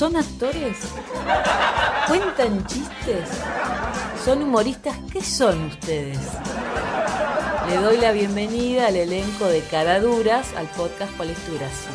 ¿Son 0.00 0.16
actores? 0.16 0.78
¿Cuentan 2.08 2.66
chistes? 2.66 3.28
¿Son 4.24 4.42
humoristas? 4.42 4.96
¿Qué 5.12 5.20
son 5.20 5.66
ustedes? 5.66 6.18
Le 7.68 7.76
doy 7.76 7.98
la 7.98 8.12
bienvenida 8.12 8.86
al 8.86 8.96
elenco 8.96 9.44
de 9.44 9.60
Caraduras 9.60 10.54
al 10.54 10.68
podcast 10.68 11.12
Palesturación. 11.18 11.92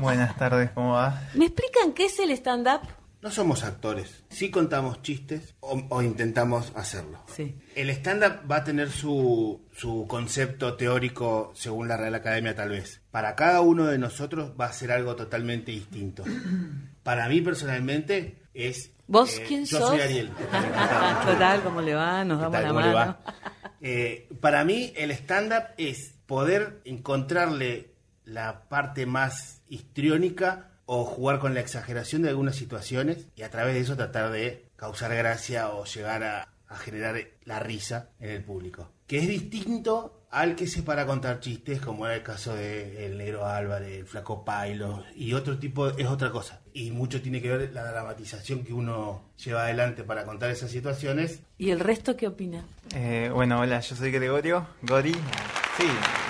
Buenas 0.00 0.34
tardes, 0.38 0.70
¿cómo 0.70 0.94
va? 0.94 1.20
¿Me 1.34 1.44
explican 1.44 1.92
qué 1.92 2.06
es 2.06 2.18
el 2.18 2.30
stand-up? 2.30 2.80
No 3.26 3.32
somos 3.32 3.64
actores, 3.64 4.22
sí 4.28 4.52
contamos 4.52 5.02
chistes 5.02 5.56
o, 5.58 5.82
o 5.88 6.00
intentamos 6.00 6.70
hacerlo. 6.76 7.24
Sí. 7.34 7.58
El 7.74 7.90
stand-up 7.90 8.48
va 8.48 8.58
a 8.58 8.62
tener 8.64 8.88
su, 8.88 9.66
su 9.72 10.06
concepto 10.06 10.74
teórico 10.74 11.50
según 11.56 11.88
la 11.88 11.96
Real 11.96 12.14
Academia 12.14 12.54
tal 12.54 12.68
vez. 12.68 13.02
Para 13.10 13.34
cada 13.34 13.62
uno 13.62 13.86
de 13.86 13.98
nosotros 13.98 14.52
va 14.58 14.66
a 14.66 14.72
ser 14.72 14.92
algo 14.92 15.16
totalmente 15.16 15.72
distinto. 15.72 16.22
Para 17.02 17.28
mí 17.28 17.40
personalmente 17.40 18.42
es... 18.54 18.92
¿Vos 19.08 19.38
eh, 19.38 19.44
quién 19.48 19.64
yo 19.64 19.78
sos? 19.80 19.88
soy 19.88 20.02
Ariel. 20.02 20.30
Total, 21.26 21.62
¿cómo 21.64 21.80
le 21.80 21.96
va? 21.96 22.24
Nos 22.24 22.38
¿Qué 22.38 22.42
damos 22.44 22.60
la 22.62 22.68
¿Cómo 22.68 22.80
le 22.80 22.92
mano. 22.92 23.16
va? 23.24 23.34
Eh, 23.80 24.28
para 24.40 24.62
mí 24.62 24.92
el 24.94 25.10
stand-up 25.10 25.64
es 25.78 26.14
poder 26.26 26.80
encontrarle 26.84 27.90
la 28.24 28.68
parte 28.68 29.04
más 29.04 29.62
histriónica 29.68 30.75
o 30.86 31.04
jugar 31.04 31.38
con 31.38 31.54
la 31.54 31.60
exageración 31.60 32.22
de 32.22 32.30
algunas 32.30 32.56
situaciones 32.56 33.26
y 33.36 33.42
a 33.42 33.50
través 33.50 33.74
de 33.74 33.80
eso 33.80 33.96
tratar 33.96 34.30
de 34.30 34.66
causar 34.76 35.14
gracia 35.14 35.70
o 35.70 35.84
llegar 35.84 36.22
a, 36.22 36.48
a 36.68 36.76
generar 36.76 37.16
la 37.44 37.58
risa 37.60 38.10
en 38.20 38.30
el 38.30 38.42
público. 38.42 38.90
Que 39.06 39.18
es 39.18 39.28
distinto 39.28 40.16
al 40.30 40.56
que 40.56 40.66
se 40.66 40.82
para 40.82 41.06
contar 41.06 41.40
chistes, 41.40 41.80
como 41.80 42.04
era 42.06 42.16
el 42.16 42.22
caso 42.22 42.54
de 42.54 43.06
El 43.06 43.16
Negro 43.16 43.46
Álvarez, 43.46 44.00
el 44.00 44.06
Flaco 44.06 44.44
Pailo, 44.44 45.04
y 45.14 45.32
otro 45.32 45.58
tipo, 45.58 45.88
es 45.88 46.06
otra 46.06 46.30
cosa. 46.30 46.60
Y 46.72 46.90
mucho 46.90 47.22
tiene 47.22 47.40
que 47.40 47.56
ver 47.56 47.72
la 47.72 47.84
dramatización 47.84 48.64
que 48.64 48.72
uno 48.72 49.30
lleva 49.42 49.62
adelante 49.62 50.02
para 50.02 50.24
contar 50.24 50.50
esas 50.50 50.70
situaciones 50.70 51.40
¿Y 51.56 51.70
el 51.70 51.80
resto 51.80 52.16
qué 52.16 52.26
opina? 52.26 52.66
Eh, 52.94 53.30
bueno, 53.32 53.60
hola, 53.60 53.80
yo 53.80 53.96
soy 53.96 54.10
Gregorio, 54.10 54.66
Gori. 54.82 55.12
Sí, 55.12 55.86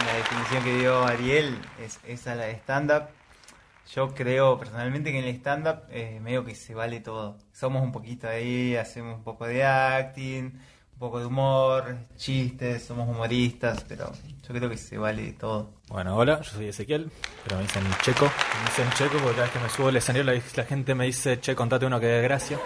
la 0.06 0.16
definición 0.16 0.64
que 0.64 0.78
dio 0.78 1.04
Ariel 1.04 1.58
es 1.84 1.98
esa 2.06 2.34
la 2.34 2.44
de 2.44 2.52
stand-up. 2.52 3.08
Yo 3.94 4.14
creo 4.14 4.58
personalmente 4.58 5.12
que 5.12 5.18
en 5.18 5.24
el 5.24 5.34
stand-up 5.36 5.82
eh, 5.90 6.18
medio 6.20 6.44
que 6.44 6.54
se 6.54 6.74
vale 6.74 7.00
todo. 7.00 7.38
Somos 7.52 7.82
un 7.82 7.92
poquito 7.92 8.28
ahí, 8.28 8.76
hacemos 8.76 9.16
un 9.16 9.22
poco 9.22 9.46
de 9.46 9.64
acting, 9.64 10.44
un 10.44 10.98
poco 10.98 11.20
de 11.20 11.26
humor, 11.26 11.96
chistes, 12.16 12.84
somos 12.84 13.08
humoristas, 13.08 13.84
pero 13.86 14.10
yo 14.46 14.54
creo 14.54 14.68
que 14.68 14.76
se 14.76 14.98
vale 14.98 15.32
todo. 15.34 15.74
Bueno, 15.88 16.16
hola, 16.16 16.40
yo 16.40 16.50
soy 16.50 16.68
Ezequiel, 16.68 17.10
pero 17.44 17.56
me 17.56 17.62
dicen 17.62 17.84
Checo. 18.02 18.24
Me 18.24 18.70
dicen 18.70 18.90
Checo 18.96 19.18
porque 19.18 19.36
cada 19.36 19.42
vez 19.42 19.50
que 19.52 19.58
me 19.60 19.68
subo 19.68 19.88
al 19.88 19.96
escenario 19.96 20.32
la, 20.32 20.42
la 20.56 20.64
gente 20.64 20.94
me 20.94 21.04
dice, 21.06 21.38
che, 21.40 21.54
contate 21.54 21.86
uno 21.86 22.00
que 22.00 22.06
dé 22.06 22.22
gracia. 22.22 22.58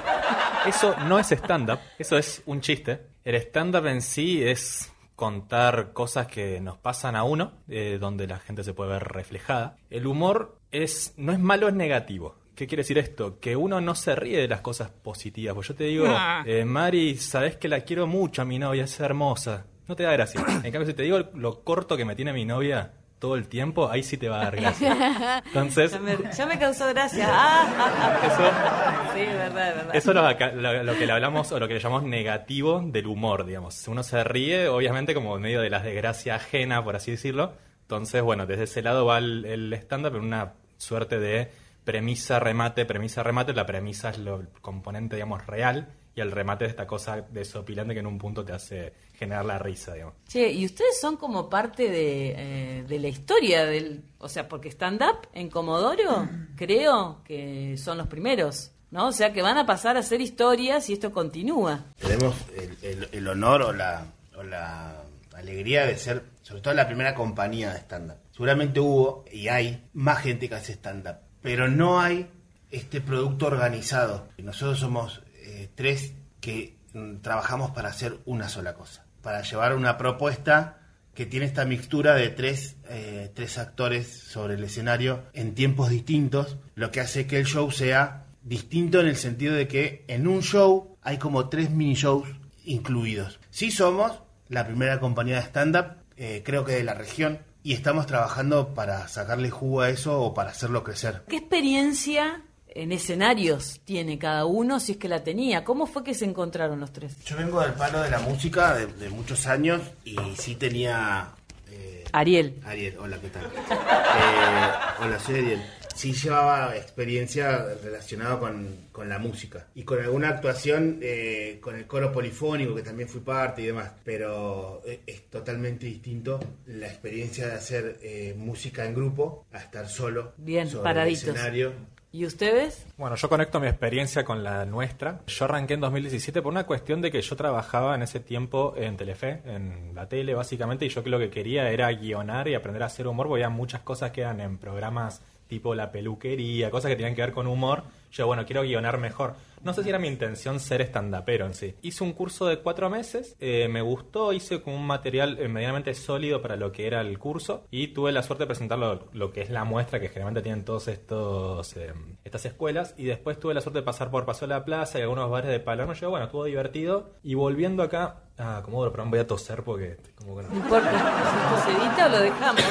Eso 0.66 0.94
no 1.06 1.18
es 1.18 1.30
stand-up, 1.32 1.80
eso 1.98 2.16
es 2.16 2.42
un 2.46 2.60
chiste. 2.60 3.08
El 3.24 3.34
stand-up 3.36 3.86
en 3.86 4.00
sí 4.00 4.42
es 4.42 4.90
contar 5.20 5.92
cosas 5.92 6.28
que 6.28 6.62
nos 6.62 6.78
pasan 6.78 7.14
a 7.14 7.24
uno, 7.24 7.52
eh, 7.68 7.98
donde 8.00 8.26
la 8.26 8.38
gente 8.38 8.64
se 8.64 8.72
puede 8.72 8.92
ver 8.92 9.04
reflejada. 9.04 9.76
El 9.90 10.06
humor 10.06 10.56
es 10.70 11.12
no 11.18 11.30
es 11.32 11.38
malo, 11.38 11.68
es 11.68 11.74
negativo. 11.74 12.36
¿Qué 12.54 12.66
quiere 12.66 12.84
decir 12.84 12.96
esto? 12.96 13.38
Que 13.38 13.54
uno 13.54 13.82
no 13.82 13.94
se 13.94 14.16
ríe 14.16 14.38
de 14.38 14.48
las 14.48 14.62
cosas 14.62 14.88
positivas. 14.88 15.54
Pues 15.54 15.68
yo 15.68 15.74
te 15.74 15.84
digo, 15.84 16.06
eh, 16.46 16.64
Mari, 16.64 17.18
sabes 17.18 17.56
que 17.56 17.68
la 17.68 17.82
quiero 17.82 18.06
mucho 18.06 18.40
a 18.40 18.46
mi 18.46 18.58
novia, 18.58 18.84
es 18.84 18.98
hermosa. 18.98 19.66
No 19.86 19.94
te 19.94 20.04
da 20.04 20.12
gracia. 20.12 20.40
En 20.64 20.72
cambio, 20.72 20.86
si 20.86 20.94
te 20.94 21.02
digo 21.02 21.18
lo 21.34 21.64
corto 21.64 21.98
que 21.98 22.06
me 22.06 22.16
tiene 22.16 22.32
mi 22.32 22.46
novia 22.46 22.90
todo 23.20 23.36
el 23.36 23.46
tiempo, 23.46 23.88
ahí 23.88 24.02
sí 24.02 24.16
te 24.16 24.28
va 24.28 24.40
a 24.40 24.44
dar 24.46 24.56
gracia. 24.56 25.42
Entonces, 25.46 25.92
Ya 25.92 26.00
me, 26.00 26.16
ya 26.36 26.46
me 26.46 26.58
causó 26.58 26.88
gracia. 26.88 27.28
Ah, 27.30 28.18
eso, 28.24 29.14
sí, 29.14 29.20
verdad, 29.32 29.68
es 29.68 29.76
verdad. 29.76 29.94
eso 29.94 30.10
es 30.10 30.14
lo, 30.16 30.26
acá- 30.26 30.50
lo- 30.52 30.82
lo 30.82 30.98
que 30.98 31.06
le 31.06 31.12
hablamos 31.12 31.52
o 31.52 31.60
lo 31.60 31.68
que 31.68 31.74
le 31.74 31.80
llamamos 31.80 32.04
negativo 32.04 32.82
del 32.84 33.06
humor, 33.06 33.44
digamos. 33.46 33.86
Uno 33.86 34.02
se 34.02 34.24
ríe, 34.24 34.66
obviamente, 34.68 35.14
como 35.14 35.36
en 35.36 35.42
medio 35.42 35.60
de 35.60 35.70
la 35.70 35.80
desgracia 35.80 36.34
ajena, 36.36 36.82
por 36.82 36.96
así 36.96 37.12
decirlo. 37.12 37.52
Entonces, 37.82 38.22
bueno, 38.22 38.46
desde 38.46 38.64
ese 38.64 38.82
lado 38.82 39.04
va 39.06 39.18
el, 39.18 39.44
el 39.44 39.72
stand-up 39.74 40.16
en 40.16 40.22
una 40.22 40.54
suerte 40.78 41.18
de 41.18 41.50
premisa, 41.84 42.38
remate, 42.40 42.84
premisa, 42.86 43.22
remate. 43.22 43.52
La 43.52 43.66
premisa 43.66 44.10
es 44.10 44.18
lo, 44.18 44.40
el 44.40 44.48
componente, 44.60 45.16
digamos, 45.16 45.46
real. 45.46 45.88
Y 46.20 46.22
el 46.22 46.32
remate 46.32 46.66
es 46.66 46.72
esta 46.72 46.86
cosa 46.86 47.22
desopilante 47.30 47.94
que 47.94 48.00
en 48.00 48.06
un 48.06 48.18
punto 48.18 48.44
te 48.44 48.52
hace 48.52 48.92
generar 49.14 49.42
la 49.46 49.58
risa, 49.58 49.94
digamos. 49.94 50.16
Che, 50.28 50.52
y 50.52 50.66
ustedes 50.66 51.00
son 51.00 51.16
como 51.16 51.48
parte 51.48 51.88
de, 51.88 52.34
eh, 52.36 52.84
de 52.86 52.98
la 52.98 53.08
historia 53.08 53.64
del... 53.64 54.02
O 54.18 54.28
sea, 54.28 54.46
porque 54.46 54.68
stand-up 54.70 55.28
en 55.32 55.48
Comodoro, 55.48 56.28
creo 56.56 57.22
que 57.24 57.76
son 57.78 57.96
los 57.96 58.06
primeros, 58.06 58.70
¿no? 58.90 59.06
O 59.08 59.12
sea, 59.12 59.32
que 59.32 59.40
van 59.40 59.56
a 59.56 59.64
pasar 59.64 59.96
a 59.96 60.00
hacer 60.00 60.20
historias 60.20 60.90
y 60.90 60.92
esto 60.92 61.10
continúa. 61.10 61.86
tenemos 61.98 62.34
el, 62.54 62.76
el- 62.82 63.08
el 63.12 63.28
honor 63.28 63.62
o 63.62 63.72
la, 63.72 64.04
o 64.36 64.42
la 64.42 65.02
alegría 65.34 65.86
de 65.86 65.96
ser, 65.96 66.22
sobre 66.42 66.60
todo 66.60 66.74
la 66.74 66.86
primera 66.86 67.14
compañía 67.14 67.72
de 67.72 67.78
stand-up. 67.78 68.16
Seguramente 68.32 68.78
hubo 68.80 69.24
y 69.32 69.48
hay 69.48 69.88
más 69.94 70.18
gente 70.22 70.50
que 70.50 70.54
hace 70.56 70.74
stand-up, 70.74 71.16
pero 71.40 71.66
no 71.68 71.98
hay 71.98 72.28
este 72.70 73.00
producto 73.00 73.46
organizado. 73.46 74.28
Nosotros 74.38 74.78
somos 74.78 75.22
eh, 75.50 75.70
tres 75.74 76.14
que 76.40 76.76
mm, 76.94 77.16
trabajamos 77.16 77.72
para 77.72 77.88
hacer 77.88 78.18
una 78.24 78.48
sola 78.48 78.74
cosa, 78.74 79.04
para 79.22 79.42
llevar 79.42 79.74
una 79.74 79.98
propuesta 79.98 80.78
que 81.14 81.26
tiene 81.26 81.46
esta 81.46 81.64
mixtura 81.64 82.14
de 82.14 82.28
tres, 82.28 82.76
eh, 82.88 83.30
tres 83.34 83.58
actores 83.58 84.06
sobre 84.08 84.54
el 84.54 84.64
escenario 84.64 85.24
en 85.32 85.54
tiempos 85.54 85.90
distintos, 85.90 86.56
lo 86.74 86.90
que 86.90 87.00
hace 87.00 87.26
que 87.26 87.38
el 87.38 87.46
show 87.46 87.70
sea 87.70 88.26
distinto 88.42 89.00
en 89.00 89.08
el 89.08 89.16
sentido 89.16 89.54
de 89.54 89.68
que 89.68 90.04
en 90.08 90.26
un 90.26 90.42
show 90.42 90.96
hay 91.02 91.18
como 91.18 91.48
tres 91.48 91.70
mini 91.70 91.94
shows 91.94 92.28
incluidos. 92.64 93.40
Sí 93.50 93.70
somos 93.70 94.22
la 94.48 94.66
primera 94.66 95.00
compañía 95.00 95.36
de 95.36 95.42
stand-up, 95.42 95.96
eh, 96.16 96.42
creo 96.44 96.64
que 96.64 96.72
de 96.72 96.84
la 96.84 96.94
región, 96.94 97.40
y 97.62 97.74
estamos 97.74 98.06
trabajando 98.06 98.72
para 98.74 99.08
sacarle 99.08 99.50
jugo 99.50 99.82
a 99.82 99.90
eso 99.90 100.22
o 100.22 100.32
para 100.32 100.50
hacerlo 100.50 100.84
crecer. 100.84 101.24
¿Qué 101.28 101.36
experiencia 101.36 102.42
en 102.74 102.92
escenarios 102.92 103.80
tiene 103.84 104.18
cada 104.18 104.44
uno, 104.46 104.80
si 104.80 104.92
es 104.92 104.98
que 104.98 105.08
la 105.08 105.22
tenía? 105.24 105.64
¿Cómo 105.64 105.86
fue 105.86 106.04
que 106.04 106.14
se 106.14 106.24
encontraron 106.24 106.80
los 106.80 106.92
tres? 106.92 107.16
Yo 107.24 107.36
vengo 107.36 107.60
del 107.60 107.72
palo 107.74 108.02
de 108.02 108.10
la 108.10 108.20
música 108.20 108.74
de, 108.74 108.86
de 108.86 109.08
muchos 109.10 109.46
años 109.46 109.80
y 110.04 110.16
sí 110.36 110.54
tenía... 110.56 111.28
eh, 111.70 112.04
Ariel. 112.12 112.60
Ariel, 112.64 112.96
hola, 112.98 113.18
¿qué 113.20 113.28
tal? 113.28 113.44
Eh, 113.46 114.70
hola, 115.00 115.18
soy 115.18 115.36
Ariel. 115.40 115.62
Sí 115.94 116.12
llevaba 116.14 116.76
experiencia 116.76 117.66
relacionada 117.82 118.38
con, 118.38 118.86
con 118.90 119.08
la 119.08 119.18
música 119.18 119.66
y 119.74 119.82
con 119.82 120.00
alguna 120.00 120.30
actuación 120.30 120.98
eh, 121.02 121.58
con 121.60 121.74
el 121.76 121.86
coro 121.86 122.10
polifónico, 122.10 122.74
que 122.74 122.82
también 122.82 123.06
fui 123.08 123.20
parte 123.20 123.60
y 123.62 123.66
demás, 123.66 123.90
pero 124.04 124.80
eh, 124.86 125.00
es 125.06 125.28
totalmente 125.28 125.84
distinto 125.86 126.40
la 126.66 126.86
experiencia 126.86 127.48
de 127.48 127.52
hacer 127.54 127.98
eh, 128.02 128.34
música 128.38 128.86
en 128.86 128.94
grupo 128.94 129.44
a 129.52 129.58
estar 129.58 129.88
solo 129.88 130.32
Bien, 130.38 130.68
sobre 130.70 130.84
paraditos. 130.84 131.24
el 131.24 131.30
escenario. 131.34 131.72
¿Y 132.12 132.26
ustedes? 132.26 132.86
Bueno, 132.96 133.14
yo 133.14 133.28
conecto 133.28 133.60
mi 133.60 133.68
experiencia 133.68 134.24
con 134.24 134.42
la 134.42 134.64
nuestra. 134.64 135.20
Yo 135.28 135.44
arranqué 135.44 135.74
en 135.74 135.80
2017 135.80 136.42
por 136.42 136.50
una 136.50 136.66
cuestión 136.66 137.00
de 137.00 137.12
que 137.12 137.22
yo 137.22 137.36
trabajaba 137.36 137.94
en 137.94 138.02
ese 138.02 138.18
tiempo 138.18 138.74
en 138.76 138.96
Telefe, 138.96 139.42
en 139.44 139.94
la 139.94 140.08
tele 140.08 140.34
básicamente, 140.34 140.84
y 140.84 140.88
yo 140.88 141.02
lo 141.04 141.20
que 141.20 141.30
quería 141.30 141.70
era 141.70 141.92
guionar 141.92 142.48
y 142.48 142.54
aprender 142.54 142.82
a 142.82 142.86
hacer 142.86 143.06
humor, 143.06 143.28
porque 143.28 143.44
había 143.44 143.54
muchas 143.54 143.82
cosas 143.82 144.10
que 144.10 144.22
eran 144.22 144.40
en 144.40 144.58
programas 144.58 145.22
tipo 145.46 145.74
la 145.76 145.92
peluquería, 145.92 146.70
cosas 146.70 146.88
que 146.88 146.96
tenían 146.96 147.14
que 147.14 147.22
ver 147.22 147.32
con 147.32 147.46
humor. 147.46 147.84
Yo, 148.10 148.26
bueno, 148.26 148.44
quiero 148.46 148.62
guionar 148.62 148.98
mejor. 148.98 149.34
No 149.62 149.74
sé 149.74 149.82
si 149.82 149.90
era 149.90 149.98
mi 149.98 150.08
intención 150.08 150.58
ser 150.58 150.80
estandapero 150.80 151.44
en 151.44 151.52
sí. 151.52 151.74
Hice 151.82 152.02
un 152.02 152.14
curso 152.14 152.46
de 152.46 152.60
cuatro 152.60 152.88
meses, 152.88 153.36
eh, 153.40 153.68
me 153.68 153.82
gustó, 153.82 154.32
hice 154.32 154.62
como 154.62 154.76
un 154.76 154.86
material 154.86 155.36
eh, 155.38 155.48
medianamente 155.48 155.92
sólido 155.92 156.40
para 156.40 156.56
lo 156.56 156.72
que 156.72 156.86
era 156.86 157.02
el 157.02 157.18
curso 157.18 157.66
y 157.70 157.88
tuve 157.88 158.10
la 158.10 158.22
suerte 158.22 158.44
de 158.44 158.46
presentar 158.46 158.78
lo, 158.78 159.08
lo 159.12 159.30
que 159.32 159.42
es 159.42 159.50
la 159.50 159.64
muestra 159.64 160.00
que 160.00 160.08
generalmente 160.08 160.40
tienen 160.40 160.64
todos 160.64 160.88
estos 160.88 161.76
eh, 161.76 161.92
estas 162.24 162.46
escuelas 162.46 162.94
y 162.96 163.04
después 163.04 163.38
tuve 163.38 163.52
la 163.52 163.60
suerte 163.60 163.80
de 163.80 163.84
pasar 163.84 164.10
por 164.10 164.24
Paseo 164.24 164.48
de 164.48 164.54
la 164.54 164.64
Plaza 164.64 164.98
y 164.98 165.02
algunos 165.02 165.28
bares 165.30 165.50
de 165.50 165.60
Palermo. 165.60 165.92
Yo, 165.92 166.08
bueno, 166.08 166.24
estuvo 166.24 166.44
divertido 166.46 167.10
y 167.22 167.34
volviendo 167.34 167.82
acá, 167.82 168.16
ah, 168.38 168.62
como 168.64 168.82
perdón, 168.90 169.10
voy 169.10 169.20
a 169.20 169.26
toser 169.26 169.62
porque 169.62 169.98
como 170.16 170.38
que 170.38 170.44
no- 170.44 170.48
No 170.48 170.56
importa, 170.56 170.90
¿esto 170.90 171.70
se 171.70 171.76
edita 171.86 172.06
o 172.06 172.08
lo 172.08 172.18
dejamos? 172.20 172.62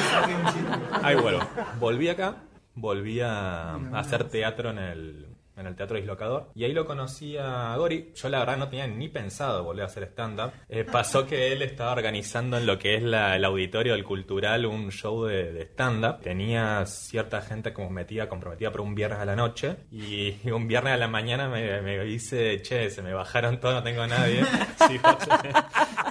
Ahí 1.04 1.16
vuelvo. 1.16 1.42
Volví 1.80 2.10
acá, 2.10 2.36
volví 2.74 3.20
a, 3.22 3.76
a 3.76 4.00
hacer 4.00 4.24
teatro 4.26 4.72
en 4.72 4.78
el, 4.80 5.28
en 5.60 5.68
el 5.68 5.76
Teatro 5.76 5.98
Dislocador. 5.98 6.50
Y 6.56 6.64
ahí 6.64 6.74
lo 6.74 6.86
conocí 6.86 7.38
a 7.38 7.76
Gori. 7.78 8.12
Yo 8.16 8.30
la 8.30 8.40
verdad 8.40 8.58
no 8.58 8.70
tenía 8.70 8.88
ni 8.88 9.10
pensado 9.10 9.64
volver 9.64 9.84
a 9.84 9.88
hacer 9.88 10.04
stand-up. 10.04 10.52
Eh, 10.70 10.84
pasó 10.84 11.26
que 11.28 11.52
él 11.54 11.62
estaba 11.62 11.92
organizando 11.92 12.58
en 12.58 12.66
lo 12.66 12.80
que 12.80 12.96
es 12.96 13.04
la- 13.04 13.36
el 13.36 13.46
auditorio 13.46 13.94
del 13.94 14.04
Cultural 14.04 14.66
un 14.66 14.92
show 14.92 15.26
de, 15.26 15.52
de 15.52 15.62
stand-up. 15.64 16.22
Tenía 16.22 16.86
cierta 16.86 17.42
gente 17.42 17.74
como 17.74 17.90
metida, 17.90 18.28
comprometida 18.30 18.72
por 18.72 18.82
un 18.82 18.96
viernes 18.96 19.20
a 19.20 19.26
la 19.26 19.36
noche. 19.36 19.76
Y 19.92 20.38
un 20.52 20.68
viernes 20.68 20.94
a 20.94 20.98
la 20.98 21.08
mañana 21.08 21.48
me, 21.50 21.82
me 21.82 22.04
dice, 22.04 22.62
che, 22.62 22.90
se 22.90 23.02
me 23.02 23.14
bajaron 23.14 23.60
todos, 23.60 23.76
no 23.76 23.84
tengo 23.84 24.02
a 24.04 24.08
nadie. 24.08 24.44
Si 24.88 24.98
vos 24.98 25.18
tenés, 25.20 25.56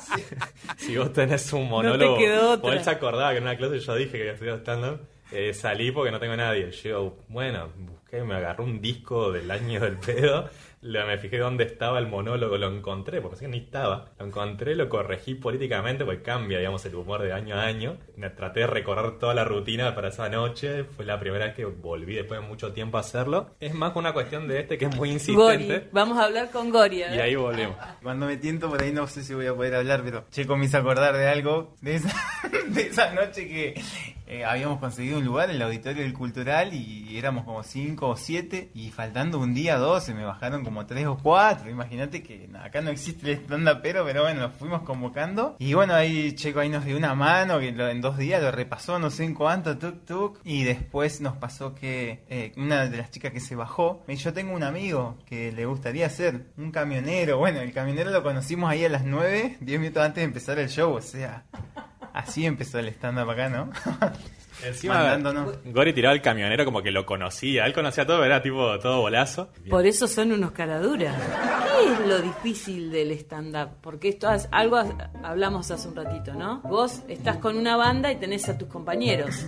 si- 0.76 0.86
si 0.86 0.96
vos 0.96 1.12
tenés 1.12 1.52
un 1.52 1.68
monólogo... 1.68 2.18
quedó 2.18 2.50
otra. 2.52 2.70
o 2.70 2.72
él 2.72 2.84
se 2.84 2.90
acordaba 2.90 3.30
que 3.32 3.38
en 3.38 3.42
una 3.44 3.56
clase 3.56 3.80
yo 3.80 3.94
dije 3.94 4.12
que 4.12 4.18
había 4.20 4.32
estudiado 4.32 4.58
stand-up. 4.58 5.00
Eh, 5.32 5.52
salí 5.54 5.90
porque 5.90 6.10
no 6.10 6.18
tengo 6.18 6.36
nadie. 6.36 6.70
Yo, 6.70 7.16
bueno, 7.28 7.70
busqué, 7.76 8.22
me 8.22 8.34
agarré 8.34 8.62
un 8.62 8.80
disco 8.80 9.32
del 9.32 9.50
año 9.50 9.80
del 9.80 9.96
pedo 9.98 10.48
lo, 10.80 11.06
me 11.06 11.18
fijé 11.18 11.38
dónde 11.38 11.64
estaba 11.64 11.98
el 11.98 12.06
monólogo, 12.06 12.56
lo 12.56 12.68
encontré, 12.68 13.20
porque 13.20 13.38
que 13.40 13.48
ni 13.48 13.58
estaba. 13.58 14.10
Lo 14.18 14.26
encontré, 14.26 14.74
lo 14.74 14.88
corregí 14.88 15.34
políticamente, 15.34 16.04
porque 16.04 16.22
cambia, 16.22 16.58
digamos, 16.58 16.84
el 16.86 16.94
humor 16.94 17.22
de 17.22 17.32
año 17.32 17.56
a 17.56 17.64
año. 17.64 17.96
Me 18.16 18.30
traté 18.30 18.60
de 18.60 18.66
recorrer 18.68 19.18
toda 19.18 19.34
la 19.34 19.44
rutina 19.44 19.94
para 19.94 20.08
esa 20.08 20.28
noche. 20.28 20.84
Fue 20.84 21.04
la 21.04 21.18
primera 21.18 21.46
vez 21.46 21.54
que 21.54 21.64
volví 21.64 22.14
después 22.14 22.40
de 22.40 22.46
mucho 22.46 22.72
tiempo 22.72 22.96
a 22.96 23.00
hacerlo. 23.00 23.50
Es 23.60 23.74
más 23.74 23.94
una 23.96 24.12
cuestión 24.12 24.46
de 24.46 24.60
este 24.60 24.78
que 24.78 24.86
es 24.86 24.96
muy 24.96 25.10
insistente. 25.10 25.88
Vamos 25.92 26.18
a 26.18 26.24
hablar 26.24 26.50
con 26.50 26.70
Goria. 26.70 27.14
Y 27.14 27.18
ahí 27.18 27.34
volvemos. 27.34 27.76
Cuando 28.02 28.26
me 28.26 28.36
tiento 28.36 28.68
por 28.68 28.82
ahí 28.82 28.92
no 28.92 29.06
sé 29.06 29.22
si 29.24 29.34
voy 29.34 29.46
a 29.46 29.54
poder 29.54 29.74
hablar, 29.74 30.02
pero 30.04 30.24
Checo 30.30 30.56
me 30.56 30.66
hizo 30.66 30.78
acordar 30.78 31.16
de 31.16 31.26
algo, 31.26 31.74
de 31.80 31.96
esa, 31.96 32.14
de 32.68 32.82
esa 32.82 33.12
noche 33.14 33.48
que 33.48 33.74
eh, 34.28 34.44
habíamos 34.44 34.78
conseguido 34.78 35.18
un 35.18 35.24
lugar 35.24 35.50
en 35.50 35.56
el 35.56 35.62
auditorio 35.62 36.02
del 36.02 36.12
cultural 36.12 36.74
y 36.74 37.16
éramos 37.16 37.44
como 37.44 37.62
cinco 37.62 38.08
o 38.08 38.16
siete 38.16 38.70
y 38.74 38.90
faltando 38.90 39.38
un 39.38 39.54
día 39.54 39.78
dos 39.78 40.04
se 40.04 40.14
me 40.14 40.24
bajaron 40.24 40.64
como 40.64 40.86
tres 40.86 41.06
o 41.06 41.16
cuatro. 41.16 41.70
Imagínate 41.70 42.22
que 42.22 42.48
acá 42.62 42.80
no 42.80 42.90
existe 42.90 43.30
el 43.30 43.38
stand 43.38 43.68
pero 43.82 44.04
pero 44.04 44.22
bueno, 44.22 44.40
nos 44.40 44.54
fuimos 44.54 44.82
convocando 44.82 45.56
y 45.58 45.74
bueno, 45.74 45.94
ahí 45.94 46.32
Checo 46.32 46.60
ahí 46.60 46.68
nos 46.68 46.84
dio 46.84 46.96
una 46.96 47.14
mano 47.14 47.58
que 47.58 47.68
en 47.68 48.00
dos 48.00 48.18
días 48.18 48.42
lo 48.42 48.50
repasó 48.50 48.98
no 48.98 49.10
sé 49.10 49.24
en 49.24 49.34
cuánto, 49.34 49.78
tuk 49.78 50.04
tuk 50.04 50.38
y 50.44 50.64
después 50.64 51.20
nos 51.20 51.36
pasó 51.36 51.74
que 51.74 52.24
eh, 52.28 52.52
una 52.56 52.86
de 52.86 52.96
las 52.98 53.10
chicas 53.10 53.32
que 53.32 53.40
se 53.40 53.56
bajó, 53.56 54.02
me 54.06 54.16
yo 54.16 54.32
tengo 54.32 54.52
un 54.52 54.62
amigo 54.62 55.16
que 55.26 55.52
le 55.52 55.64
gustaría 55.64 56.08
ser 56.10 56.46
un 56.56 56.70
camionero. 56.70 57.38
Bueno, 57.38 57.60
el 57.60 57.72
camionero 57.72 58.10
lo 58.10 58.22
conocimos 58.22 58.70
ahí 58.70 58.84
a 58.84 58.88
las 58.88 59.04
nueve, 59.04 59.56
diez 59.60 59.80
minutos 59.80 60.02
antes 60.02 60.22
de 60.22 60.24
empezar 60.24 60.58
el 60.58 60.68
show, 60.68 60.92
o 60.92 61.00
sea... 61.00 61.44
Así 62.18 62.44
empezó 62.46 62.80
el 62.80 62.88
stand-up 62.88 63.30
acá, 63.30 63.48
¿no? 63.48 63.70
Encima, 64.64 65.18
Gori 65.64 65.92
tiraba 65.92 66.14
el 66.14 66.22
camionero 66.22 66.64
como 66.64 66.82
que 66.82 66.90
lo 66.90 67.06
conocía. 67.06 67.66
Él 67.66 67.72
conocía 67.72 68.06
todo, 68.06 68.24
era 68.24 68.42
tipo 68.42 68.78
todo 68.78 69.00
bolazo. 69.00 69.48
Por 69.68 69.86
eso 69.86 70.06
son 70.06 70.32
unos 70.32 70.52
caraduras. 70.52 71.14
¿Qué 71.78 71.92
es 71.92 72.08
lo 72.08 72.18
difícil 72.20 72.90
del 72.90 73.12
stand-up? 73.12 73.70
Porque 73.80 74.08
esto 74.08 74.30
es 74.32 74.48
algo 74.50 74.78
hablamos 75.22 75.70
hace 75.70 75.88
un 75.88 75.96
ratito, 75.96 76.34
¿no? 76.34 76.60
Vos 76.62 77.02
estás 77.08 77.36
con 77.36 77.56
una 77.56 77.76
banda 77.76 78.10
y 78.10 78.16
tenés 78.16 78.48
a 78.48 78.58
tus 78.58 78.68
compañeros. 78.68 79.46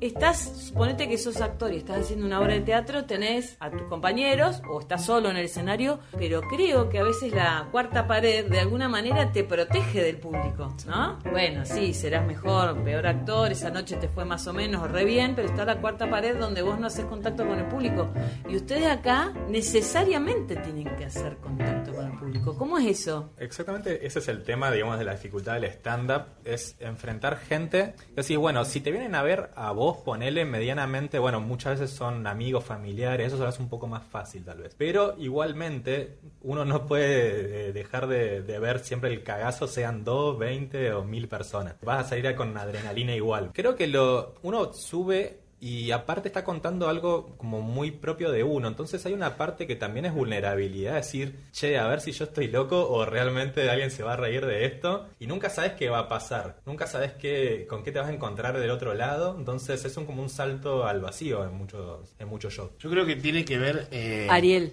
Estás, 0.00 0.66
suponete 0.66 1.08
que 1.08 1.16
sos 1.16 1.40
actor 1.40 1.72
y 1.72 1.78
estás 1.78 2.00
haciendo 2.00 2.26
una 2.26 2.38
obra 2.38 2.52
de 2.52 2.60
teatro, 2.60 3.06
tenés 3.06 3.56
a 3.60 3.70
tus 3.70 3.82
compañeros 3.82 4.60
o 4.68 4.80
estás 4.80 5.06
solo 5.06 5.30
en 5.30 5.36
el 5.36 5.46
escenario, 5.46 6.00
pero 6.18 6.42
creo 6.42 6.90
que 6.90 6.98
a 6.98 7.02
veces 7.02 7.32
la 7.32 7.66
cuarta 7.72 8.06
pared 8.06 8.44
de 8.44 8.60
alguna 8.60 8.88
manera 8.88 9.32
te 9.32 9.42
protege 9.42 10.02
del 10.02 10.18
público, 10.18 10.76
¿no? 10.86 11.18
Bueno, 11.30 11.64
sí, 11.64 11.94
serás 11.94 12.26
mejor, 12.26 12.76
peor 12.84 13.06
actor, 13.06 13.50
esa 13.50 13.70
noche 13.70 13.96
te 13.96 14.08
fue 14.08 14.26
más 14.26 14.35
más 14.36 14.46
o 14.48 14.52
menos 14.52 14.90
re 14.90 15.06
bien, 15.06 15.34
pero 15.34 15.48
está 15.48 15.64
la 15.64 15.80
cuarta 15.80 16.10
pared 16.10 16.36
donde 16.36 16.60
vos 16.60 16.78
no 16.78 16.88
haces 16.88 17.06
contacto 17.06 17.46
con 17.46 17.58
el 17.58 17.64
público. 17.68 18.10
Y 18.46 18.56
ustedes 18.56 18.86
acá 18.86 19.32
necesariamente 19.48 20.56
tienen 20.56 20.94
que 20.94 21.06
hacer 21.06 21.38
contacto 21.38 21.94
con 21.94 22.04
el 22.04 22.18
público. 22.18 22.54
¿Cómo 22.58 22.76
es 22.76 23.00
eso? 23.00 23.30
Exactamente, 23.38 24.06
ese 24.06 24.18
es 24.18 24.28
el 24.28 24.42
tema, 24.42 24.70
digamos, 24.70 24.98
de 24.98 25.06
la 25.06 25.12
dificultad 25.12 25.54
del 25.54 25.64
stand-up, 25.64 26.24
es 26.44 26.76
enfrentar 26.80 27.38
gente. 27.38 27.94
Decir, 28.14 28.36
bueno, 28.36 28.66
si 28.66 28.82
te 28.82 28.90
vienen 28.90 29.14
a 29.14 29.22
ver 29.22 29.52
a 29.56 29.72
vos, 29.72 29.96
ponele 30.04 30.44
medianamente, 30.44 31.18
bueno, 31.18 31.40
muchas 31.40 31.80
veces 31.80 31.96
son 31.96 32.26
amigos, 32.26 32.62
familiares, 32.62 33.28
eso 33.28 33.38
se 33.38 33.44
hace 33.44 33.62
un 33.62 33.70
poco 33.70 33.86
más 33.86 34.04
fácil 34.04 34.44
tal 34.44 34.58
vez. 34.58 34.74
Pero 34.76 35.14
igualmente, 35.16 36.18
uno 36.42 36.66
no 36.66 36.86
puede 36.86 37.68
eh, 37.68 37.72
dejar 37.72 38.06
de, 38.06 38.42
de 38.42 38.58
ver 38.58 38.80
siempre 38.80 39.10
el 39.10 39.22
cagazo, 39.22 39.66
sean 39.66 40.04
dos, 40.04 40.38
veinte 40.38 40.92
o 40.92 41.04
mil 41.04 41.26
personas. 41.26 41.76
Vas 41.80 42.04
a 42.04 42.08
salir 42.10 42.34
con 42.34 42.54
adrenalina 42.58 43.14
igual. 43.14 43.52
Creo 43.54 43.76
que 43.76 43.86
lo, 43.86 44.25
uno 44.42 44.72
sube 44.72 45.40
y 45.58 45.90
aparte 45.90 46.28
está 46.28 46.44
contando 46.44 46.88
algo 46.88 47.34
como 47.38 47.62
muy 47.62 47.90
propio 47.90 48.30
de 48.30 48.44
uno. 48.44 48.68
Entonces 48.68 49.04
hay 49.06 49.14
una 49.14 49.36
parte 49.36 49.66
que 49.66 49.74
también 49.74 50.04
es 50.04 50.12
vulnerabilidad, 50.12 50.94
decir, 50.94 51.38
che, 51.52 51.78
a 51.78 51.86
ver 51.86 52.00
si 52.00 52.12
yo 52.12 52.24
estoy 52.24 52.48
loco 52.48 52.88
o 52.88 53.06
realmente 53.06 53.68
alguien 53.70 53.90
se 53.90 54.02
va 54.02 54.12
a 54.12 54.16
reír 54.16 54.44
de 54.44 54.66
esto. 54.66 55.08
Y 55.18 55.26
nunca 55.26 55.48
sabes 55.48 55.72
qué 55.72 55.88
va 55.88 56.00
a 56.00 56.08
pasar, 56.08 56.60
nunca 56.66 56.86
sabes 56.86 57.12
qué, 57.14 57.66
con 57.68 57.82
qué 57.82 57.92
te 57.92 57.98
vas 57.98 58.08
a 58.08 58.12
encontrar 58.12 58.58
del 58.58 58.70
otro 58.70 58.94
lado. 58.94 59.34
Entonces 59.38 59.84
es 59.84 59.96
un, 59.96 60.04
como 60.04 60.22
un 60.22 60.28
salto 60.28 60.86
al 60.86 61.00
vacío 61.00 61.44
en 61.44 61.54
muchos, 61.54 62.14
en 62.18 62.28
muchos 62.28 62.52
shows. 62.52 62.72
Yo 62.78 62.90
creo 62.90 63.06
que 63.06 63.16
tiene 63.16 63.44
que 63.44 63.58
ver... 63.58 63.88
Eh, 63.90 64.28
Ariel. 64.30 64.72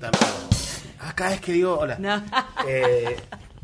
Acá 0.99 1.33
es 1.33 1.41
que 1.41 1.53
digo, 1.53 1.77
hola. 1.79 1.97
Eh, 2.67 3.17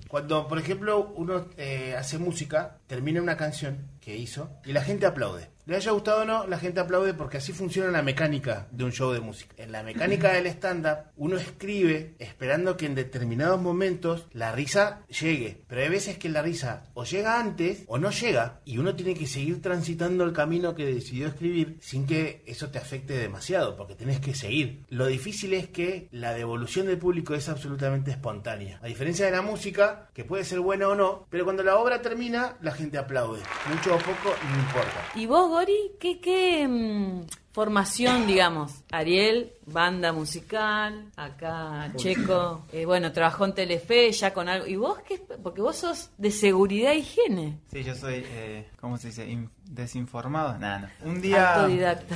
cuando, 0.09 0.47
por 0.47 0.57
ejemplo, 0.57 1.13
uno 1.15 1.45
eh, 1.55 1.95
hace 1.97 2.17
música, 2.17 2.79
termina 2.87 3.21
una 3.21 3.37
canción 3.37 3.77
hizo 4.15 4.49
y 4.65 4.73
la 4.73 4.81
gente 4.81 5.05
aplaude. 5.05 5.49
Le 5.69 5.75
haya 5.75 5.91
gustado 5.91 6.23
o 6.23 6.25
no, 6.25 6.47
la 6.47 6.57
gente 6.57 6.79
aplaude 6.79 7.13
porque 7.13 7.37
así 7.37 7.53
funciona 7.53 7.91
la 7.91 8.01
mecánica 8.01 8.67
de 8.71 8.85
un 8.85 8.91
show 8.91 9.11
de 9.11 9.19
música. 9.19 9.53
En 9.55 9.71
la 9.71 9.83
mecánica 9.83 10.33
del 10.33 10.47
stand-up, 10.47 11.11
uno 11.15 11.37
escribe 11.37 12.15
esperando 12.17 12.75
que 12.75 12.87
en 12.87 12.95
determinados 12.95 13.61
momentos 13.61 14.25
la 14.31 14.51
risa 14.51 15.01
llegue. 15.07 15.61
Pero 15.67 15.81
hay 15.81 15.89
veces 15.89 16.17
que 16.17 16.27
la 16.27 16.41
risa 16.41 16.85
o 16.95 17.03
llega 17.03 17.39
antes 17.39 17.83
o 17.85 17.99
no 17.99 18.09
llega 18.09 18.61
y 18.65 18.79
uno 18.79 18.95
tiene 18.95 19.13
que 19.13 19.27
seguir 19.27 19.61
transitando 19.61 20.23
el 20.23 20.33
camino 20.33 20.73
que 20.73 20.87
decidió 20.87 21.27
escribir 21.27 21.77
sin 21.81 22.07
que 22.07 22.41
eso 22.47 22.69
te 22.69 22.79
afecte 22.79 23.13
demasiado, 23.13 23.75
porque 23.75 23.93
tenés 23.93 24.19
que 24.19 24.33
seguir. 24.33 24.85
Lo 24.89 25.05
difícil 25.05 25.53
es 25.53 25.67
que 25.67 26.09
la 26.11 26.33
devolución 26.33 26.87
del 26.87 26.97
público 26.97 27.35
es 27.35 27.47
absolutamente 27.47 28.09
espontánea. 28.09 28.79
A 28.81 28.87
diferencia 28.87 29.27
de 29.27 29.33
la 29.33 29.43
música, 29.43 30.09
que 30.15 30.25
puede 30.25 30.45
ser 30.45 30.61
buena 30.61 30.87
o 30.87 30.95
no, 30.95 31.27
pero 31.29 31.43
cuando 31.43 31.61
la 31.61 31.77
obra 31.77 32.01
termina, 32.01 32.57
la 32.61 32.71
gente 32.71 32.97
aplaude. 32.97 33.41
Mucho 33.71 33.98
poco, 33.99 34.35
no 34.51 34.59
importa. 34.59 35.05
¿Y 35.15 35.25
vos, 35.25 35.49
Gori, 35.49 35.91
qué, 35.99 36.19
qué 36.19 36.67
mm, 36.67 37.21
formación, 37.51 38.27
digamos? 38.27 38.83
Ariel, 38.91 39.53
banda 39.65 40.11
musical, 40.13 41.11
acá 41.15 41.91
Checo, 41.95 42.65
eh, 42.71 42.85
bueno, 42.85 43.11
trabajó 43.11 43.45
en 43.45 43.53
Telefe 43.53 44.11
ya 44.11 44.33
con 44.33 44.49
algo. 44.49 44.67
¿Y 44.67 44.75
vos 44.75 44.99
qué? 45.07 45.19
Porque 45.41 45.61
vos 45.61 45.75
sos 45.75 46.09
de 46.17 46.31
seguridad 46.31 46.93
e 46.93 46.97
higiene. 46.97 47.59
Sí, 47.71 47.83
yo 47.83 47.95
soy, 47.95 48.23
eh, 48.25 48.69
¿cómo 48.79 48.97
se 48.97 49.07
dice? 49.07 49.29
Desinformado. 49.69 50.57
Nada, 50.57 50.91
no. 51.03 51.09
Un 51.09 51.21
día. 51.21 51.55
Autodidacta. 51.55 52.15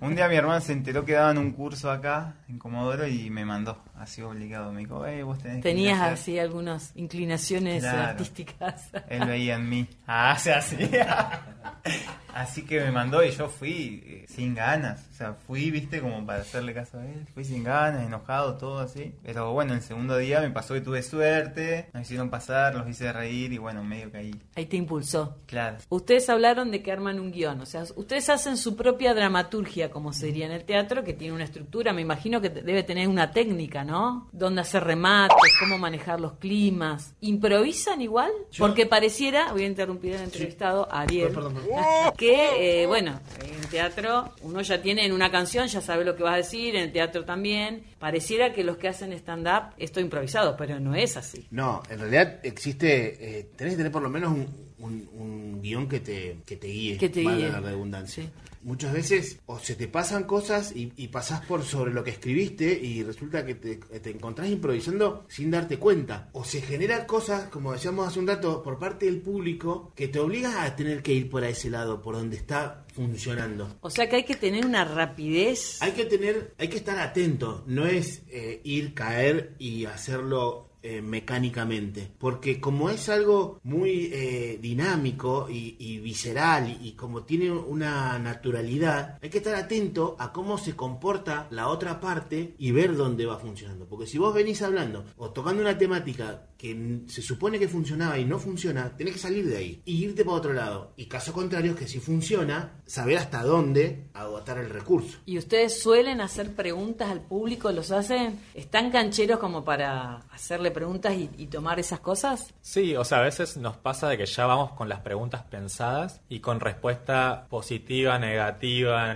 Un 0.00 0.14
día 0.14 0.28
mi 0.28 0.36
hermano 0.36 0.60
se 0.60 0.72
enteró 0.72 1.04
que 1.04 1.12
daban 1.12 1.38
un 1.38 1.52
curso 1.52 1.90
acá 1.90 2.34
en 2.48 2.58
Comodoro 2.58 3.06
y 3.06 3.30
me 3.30 3.44
mandó, 3.44 3.78
así 3.96 4.22
obligado. 4.22 4.72
Me 4.72 4.80
dijo, 4.80 5.04
eh, 5.06 5.22
vos 5.22 5.38
tenés 5.38 5.62
Tenías 5.62 6.00
así 6.00 6.38
algunas 6.38 6.92
inclinaciones 6.94 7.84
artísticas. 7.84 8.90
Él 9.08 9.26
veía 9.26 9.56
en 9.56 9.68
mí. 9.68 9.88
Ah, 10.06 10.36
se 10.38 10.54
hacía. 10.54 11.42
Así 12.34 12.62
que 12.62 12.80
me 12.80 12.90
mandó 12.90 13.22
y 13.22 13.30
yo 13.30 13.48
fui 13.48 14.02
eh, 14.04 14.24
sin 14.28 14.56
ganas. 14.56 15.06
O 15.12 15.14
sea, 15.14 15.34
fui, 15.34 15.70
viste, 15.70 16.00
como 16.00 16.26
para 16.26 16.40
hacerle 16.40 16.74
caso 16.74 16.98
a 16.98 17.06
él. 17.06 17.24
Fui 17.32 17.44
sin 17.44 17.62
ganas, 17.62 18.04
enojado, 18.04 18.56
todo 18.56 18.80
así. 18.80 19.14
Pero 19.22 19.52
bueno, 19.52 19.72
el 19.72 19.82
segundo 19.82 20.16
día 20.16 20.40
me 20.40 20.50
pasó 20.50 20.74
que 20.74 20.80
tuve 20.80 21.04
suerte. 21.04 21.90
Nos 21.92 22.02
hicieron 22.02 22.30
pasar, 22.30 22.74
los 22.74 22.88
hice 22.88 23.12
reír 23.12 23.52
y 23.52 23.58
bueno, 23.58 23.84
medio 23.84 24.10
que 24.10 24.18
ahí. 24.18 24.34
Ahí 24.56 24.66
te 24.66 24.76
impulsó. 24.76 25.38
Claro. 25.46 25.76
Ustedes 25.90 26.28
hablaron 26.28 26.72
de 26.72 26.82
que 26.84 26.92
arman 26.92 27.18
un 27.18 27.32
guion. 27.32 27.60
O 27.60 27.66
sea, 27.66 27.82
ustedes 27.96 28.28
hacen 28.28 28.56
su 28.56 28.76
propia 28.76 29.14
dramaturgia, 29.14 29.90
como 29.90 30.12
sería 30.12 30.46
en 30.46 30.52
el 30.52 30.64
teatro, 30.64 31.02
que 31.02 31.14
tiene 31.14 31.34
una 31.34 31.42
estructura. 31.42 31.92
Me 31.92 32.02
imagino 32.02 32.40
que 32.40 32.50
debe 32.50 32.84
tener 32.84 33.08
una 33.08 33.32
técnica, 33.32 33.82
¿no? 33.82 34.28
Dónde 34.30 34.60
hacer 34.60 34.84
remates, 34.84 35.52
cómo 35.58 35.78
manejar 35.78 36.20
los 36.20 36.34
climas. 36.34 37.14
¿Improvisan 37.20 38.00
igual? 38.00 38.30
Porque 38.56 38.86
pareciera, 38.86 39.52
voy 39.52 39.64
a 39.64 39.66
interrumpir 39.66 40.14
el 40.14 40.22
entrevistado, 40.22 40.86
Ariel. 40.88 41.32
Perdón, 41.32 41.54
perdón 41.54 42.12
que, 42.16 42.82
eh, 42.82 42.86
bueno, 42.86 43.18
en 43.42 43.68
teatro 43.68 44.32
uno 44.42 44.60
ya 44.60 44.80
tiene 44.80 45.04
en 45.04 45.12
una 45.12 45.30
canción, 45.30 45.66
ya 45.66 45.80
sabe 45.80 46.04
lo 46.04 46.14
que 46.14 46.22
vas 46.22 46.34
a 46.34 46.36
decir, 46.36 46.76
en 46.76 46.82
el 46.82 46.92
teatro 46.92 47.24
también. 47.24 47.84
Pareciera 47.98 48.52
que 48.52 48.62
los 48.62 48.76
que 48.76 48.88
hacen 48.88 49.12
stand-up, 49.14 49.74
esto 49.78 49.98
improvisado, 49.98 50.56
pero 50.56 50.78
no 50.78 50.94
es 50.94 51.16
así. 51.16 51.46
No, 51.50 51.82
en 51.88 51.98
realidad 51.98 52.40
existe, 52.42 53.38
eh, 53.38 53.50
tenés 53.56 53.74
que 53.74 53.78
tener 53.78 53.92
por 53.92 54.02
lo 54.02 54.10
menos 54.10 54.32
un, 54.32 54.64
un, 54.84 55.60
guion 55.62 55.88
que 55.88 56.00
te, 56.00 56.38
que 56.44 56.56
te 56.56 56.68
guíe, 56.68 56.98
que 56.98 57.08
te 57.08 57.20
guíe. 57.20 57.48
la 57.48 57.60
redundancia 57.60 58.30
muchas 58.64 58.92
veces 58.92 59.38
o 59.46 59.58
se 59.58 59.74
te 59.74 59.88
pasan 59.88 60.24
cosas 60.24 60.74
y, 60.74 60.92
y 60.96 61.08
pasás 61.08 61.44
por 61.46 61.62
sobre 61.62 61.92
lo 61.92 62.02
que 62.02 62.10
escribiste 62.10 62.72
y 62.72 63.02
resulta 63.02 63.44
que 63.44 63.54
te, 63.54 63.76
te, 63.76 64.10
encontrás 64.10 64.48
improvisando 64.48 65.24
sin 65.28 65.50
darte 65.50 65.78
cuenta. 65.78 66.30
O 66.32 66.44
se 66.44 66.60
generan 66.60 67.06
cosas, 67.06 67.48
como 67.50 67.72
decíamos 67.72 68.08
hace 68.08 68.18
un 68.18 68.26
rato, 68.26 68.62
por 68.62 68.78
parte 68.78 69.06
del 69.06 69.20
público 69.20 69.92
que 69.94 70.08
te 70.08 70.18
obligas 70.18 70.56
a 70.56 70.74
tener 70.74 71.02
que 71.02 71.12
ir 71.12 71.30
por 71.30 71.44
ese 71.44 71.70
lado, 71.70 72.02
por 72.02 72.16
donde 72.16 72.36
está 72.36 72.84
funcionando. 72.94 73.76
O 73.80 73.90
sea 73.90 74.08
que 74.08 74.16
hay 74.16 74.24
que 74.24 74.36
tener 74.36 74.64
una 74.64 74.84
rapidez. 74.84 75.78
Hay 75.82 75.92
que 75.92 76.04
tener, 76.04 76.54
hay 76.58 76.68
que 76.68 76.76
estar 76.76 76.98
atento. 76.98 77.64
No 77.66 77.86
es 77.86 78.22
eh, 78.28 78.60
ir, 78.64 78.94
caer 78.94 79.54
y 79.58 79.84
hacerlo 79.84 80.70
eh, 80.86 81.00
mecánicamente, 81.00 82.10
porque 82.18 82.60
como 82.60 82.90
es 82.90 83.08
algo 83.08 83.58
muy 83.62 84.10
eh, 84.12 84.58
dinámico 84.60 85.48
y, 85.48 85.76
y 85.78 85.98
visceral 85.98 86.68
y, 86.68 86.88
y 86.88 86.92
como 86.92 87.22
tiene 87.22 87.50
una 87.50 88.18
naturalidad, 88.54 89.18
hay 89.20 89.30
que 89.30 89.38
estar 89.38 89.54
atento 89.54 90.16
a 90.18 90.32
cómo 90.32 90.58
se 90.58 90.76
comporta 90.76 91.48
la 91.50 91.68
otra 91.68 92.00
parte 92.00 92.54
y 92.58 92.70
ver 92.70 92.96
dónde 92.96 93.26
va 93.26 93.38
funcionando. 93.38 93.86
Porque 93.86 94.06
si 94.06 94.18
vos 94.18 94.32
venís 94.32 94.62
hablando 94.62 95.04
o 95.16 95.30
tocando 95.30 95.60
una 95.60 95.76
temática 95.76 96.46
que 96.56 97.00
se 97.08 97.20
supone 97.20 97.58
que 97.58 97.68
funcionaba 97.68 98.18
y 98.18 98.24
no 98.24 98.38
funciona, 98.38 98.96
tenés 98.96 99.14
que 99.14 99.18
salir 99.18 99.46
de 99.46 99.56
ahí 99.56 99.82
y 99.84 100.04
irte 100.04 100.24
para 100.24 100.36
otro 100.36 100.52
lado. 100.52 100.92
Y 100.96 101.06
caso 101.06 101.32
contrario 101.32 101.72
es 101.72 101.78
que 101.78 101.88
si 101.88 101.98
funciona, 101.98 102.80
saber 102.86 103.18
hasta 103.18 103.42
dónde 103.42 104.06
agotar 104.14 104.58
el 104.58 104.70
recurso. 104.70 105.18
¿Y 105.26 105.36
ustedes 105.38 105.82
suelen 105.82 106.20
hacer 106.20 106.54
preguntas 106.54 107.10
al 107.10 107.20
público? 107.20 107.72
¿Los 107.72 107.90
hacen? 107.90 108.40
¿Están 108.54 108.90
cancheros 108.90 109.38
como 109.38 109.64
para 109.64 110.26
hacerle 110.30 110.70
preguntas 110.70 111.14
y, 111.14 111.28
y 111.36 111.46
tomar 111.46 111.80
esas 111.80 112.00
cosas? 112.00 112.54
Sí, 112.60 112.96
o 112.96 113.04
sea, 113.04 113.18
a 113.18 113.22
veces 113.22 113.56
nos 113.56 113.76
pasa 113.76 114.08
de 114.08 114.16
que 114.16 114.26
ya 114.26 114.46
vamos 114.46 114.72
con 114.72 114.88
las 114.88 115.00
preguntas 115.00 115.42
pensadas 115.42 116.20
y 116.28 116.40
con 116.40 116.60
respuesta 116.60 117.46
positiva, 117.50 118.18
negativa, 118.18 118.43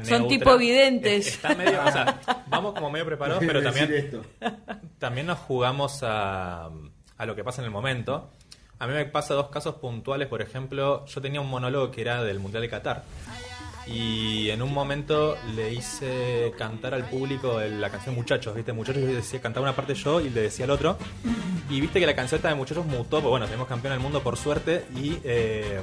Son 0.05 0.23
neutra. 0.23 0.39
tipo 0.39 0.59
videntes. 0.59 1.27
Es- 1.29 1.35
Está 1.35 1.55
medio, 1.55 1.81
o 1.85 1.91
sea, 1.93 2.21
vamos 2.49 2.75
como 2.75 2.91
medio 2.91 3.07
preparados, 3.07 3.43
pero 3.47 3.63
también, 3.63 3.87
también 4.99 5.27
nos 5.27 5.39
jugamos 5.39 6.03
a, 6.03 6.71
a 7.17 7.27
lo 7.27 7.35
que 7.37 7.45
pasa 7.45 7.61
en 7.63 7.67
el 7.67 7.71
momento. 7.71 8.31
A 8.81 8.87
mí 8.87 8.93
me 8.95 9.05
pasa 9.07 9.35
dos 9.35 9.49
casos 9.49 9.75
puntuales, 9.77 10.29
por 10.29 10.41
ejemplo, 10.41 11.05
yo 11.07 11.21
tenía 11.21 11.41
un 11.41 11.49
monólogo 11.49 11.91
que 11.91 12.01
era 12.01 12.23
del 12.23 12.39
Mundial 12.39 12.63
de 12.63 12.69
Qatar. 12.69 13.03
Y 13.91 14.51
en 14.51 14.61
un 14.61 14.73
momento 14.73 15.37
le 15.55 15.73
hice 15.73 16.53
cantar 16.59 16.93
al 16.93 17.09
público 17.09 17.61
la 17.61 17.91
canción 17.91 18.15
Muchachos, 18.15 18.55
¿viste? 18.55 18.73
Muchachos, 18.73 19.03
yo 19.03 19.09
decía, 19.09 19.41
cantaba 19.41 19.65
una 19.65 19.75
parte 19.75 19.95
yo 19.95 20.21
y 20.21 20.29
le 20.29 20.43
decía 20.43 20.67
al 20.67 20.71
otro. 20.73 20.99
Y 21.71 21.81
viste 21.81 22.01
que 22.01 22.07
la 22.07 22.15
canción 22.15 22.39
esta 22.39 22.49
de 22.49 22.55
Muchachos 22.55 22.85
mutó, 22.87 23.21
pues 23.21 23.31
bueno, 23.31 23.47
tenemos 23.47 23.67
campeón 23.67 23.93
del 23.93 24.01
mundo 24.01 24.23
por 24.23 24.37
suerte. 24.37 24.85
Y 24.95 25.19
eh, 25.25 25.81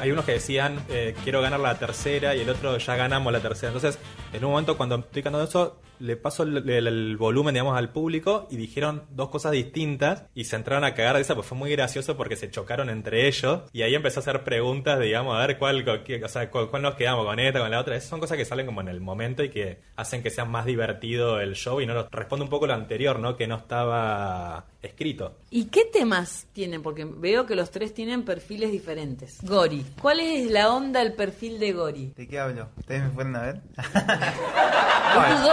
hay 0.00 0.10
unos 0.10 0.24
que 0.24 0.32
decían, 0.32 0.80
eh, 0.88 1.14
quiero 1.24 1.40
ganar 1.40 1.60
la 1.60 1.78
tercera, 1.78 2.36
y 2.36 2.40
el 2.40 2.50
otro, 2.50 2.78
ya 2.78 2.96
ganamos 2.96 3.32
la 3.32 3.40
tercera. 3.40 3.72
Entonces, 3.72 4.00
en 4.32 4.44
un 4.44 4.52
momento 4.52 4.76
cuando 4.76 4.96
estoy 4.96 5.22
cantando 5.22 5.48
eso, 5.48 5.76
le 6.00 6.16
paso 6.16 6.42
el, 6.42 6.68
el- 6.68 6.86
el 6.88 7.16
volumen, 7.16 7.54
digamos, 7.54 7.76
al 7.76 7.90
público 7.92 8.48
y 8.50 8.56
dijeron 8.56 9.04
dos 9.10 9.28
cosas 9.28 9.52
distintas 9.52 10.24
y 10.34 10.44
se 10.44 10.56
entraron 10.56 10.84
a 10.84 10.94
cagar 10.94 11.16
de 11.16 11.22
esa, 11.22 11.34
pues 11.34 11.46
fue 11.46 11.56
muy 11.58 11.70
gracioso 11.70 12.16
porque 12.16 12.36
se 12.36 12.50
chocaron 12.50 12.90
entre 12.90 13.28
ellos 13.28 13.62
y 13.72 13.82
ahí 13.82 13.94
empezó 13.94 14.20
a 14.20 14.22
hacer 14.22 14.42
preguntas, 14.44 14.98
digamos, 15.00 15.36
a 15.36 15.46
ver 15.46 15.58
cuál, 15.58 15.84
o 15.88 16.28
sea, 16.28 16.50
cuál 16.50 16.82
nos 16.82 16.94
quedamos, 16.94 17.24
con 17.26 17.38
esta, 17.38 17.60
con 17.60 17.70
la 17.70 17.78
otra. 17.80 17.96
Esas 17.96 18.10
son 18.10 18.20
cosas 18.20 18.36
que 18.36 18.44
salen 18.44 18.66
como 18.66 18.80
en 18.80 18.88
el 18.88 19.00
momento 19.00 19.42
y 19.44 19.50
que 19.50 19.80
hacen 19.96 20.22
que 20.22 20.30
sea 20.30 20.44
más 20.44 20.64
divertido 20.66 21.40
el 21.40 21.54
show 21.54 21.80
y 21.80 21.86
no 21.86 21.94
lo, 21.94 22.08
responde 22.10 22.44
un 22.44 22.50
poco 22.50 22.66
lo 22.66 22.74
anterior, 22.74 23.18
¿no? 23.18 23.36
Que 23.36 23.46
no 23.46 23.56
estaba 23.56 24.64
escrito. 24.82 25.36
¿Y 25.50 25.66
qué 25.66 25.84
temas 25.84 26.46
tienen? 26.52 26.82
Porque 26.82 27.04
veo 27.04 27.44
que 27.46 27.54
los 27.54 27.70
tres 27.70 27.92
tienen 27.92 28.24
perfiles 28.24 28.72
diferentes. 28.72 29.38
Gori. 29.42 29.84
¿Cuál 30.00 30.20
es 30.20 30.50
la 30.50 30.72
onda, 30.72 31.02
el 31.02 31.12
perfil 31.12 31.58
de 31.58 31.72
Gori? 31.72 32.12
¿De 32.16 32.26
qué 32.26 32.38
hablo? 32.38 32.68
¿Ustedes 32.78 33.02
me 33.02 33.10
fueron 33.10 33.36
a 33.36 33.40
ver? 33.42 33.60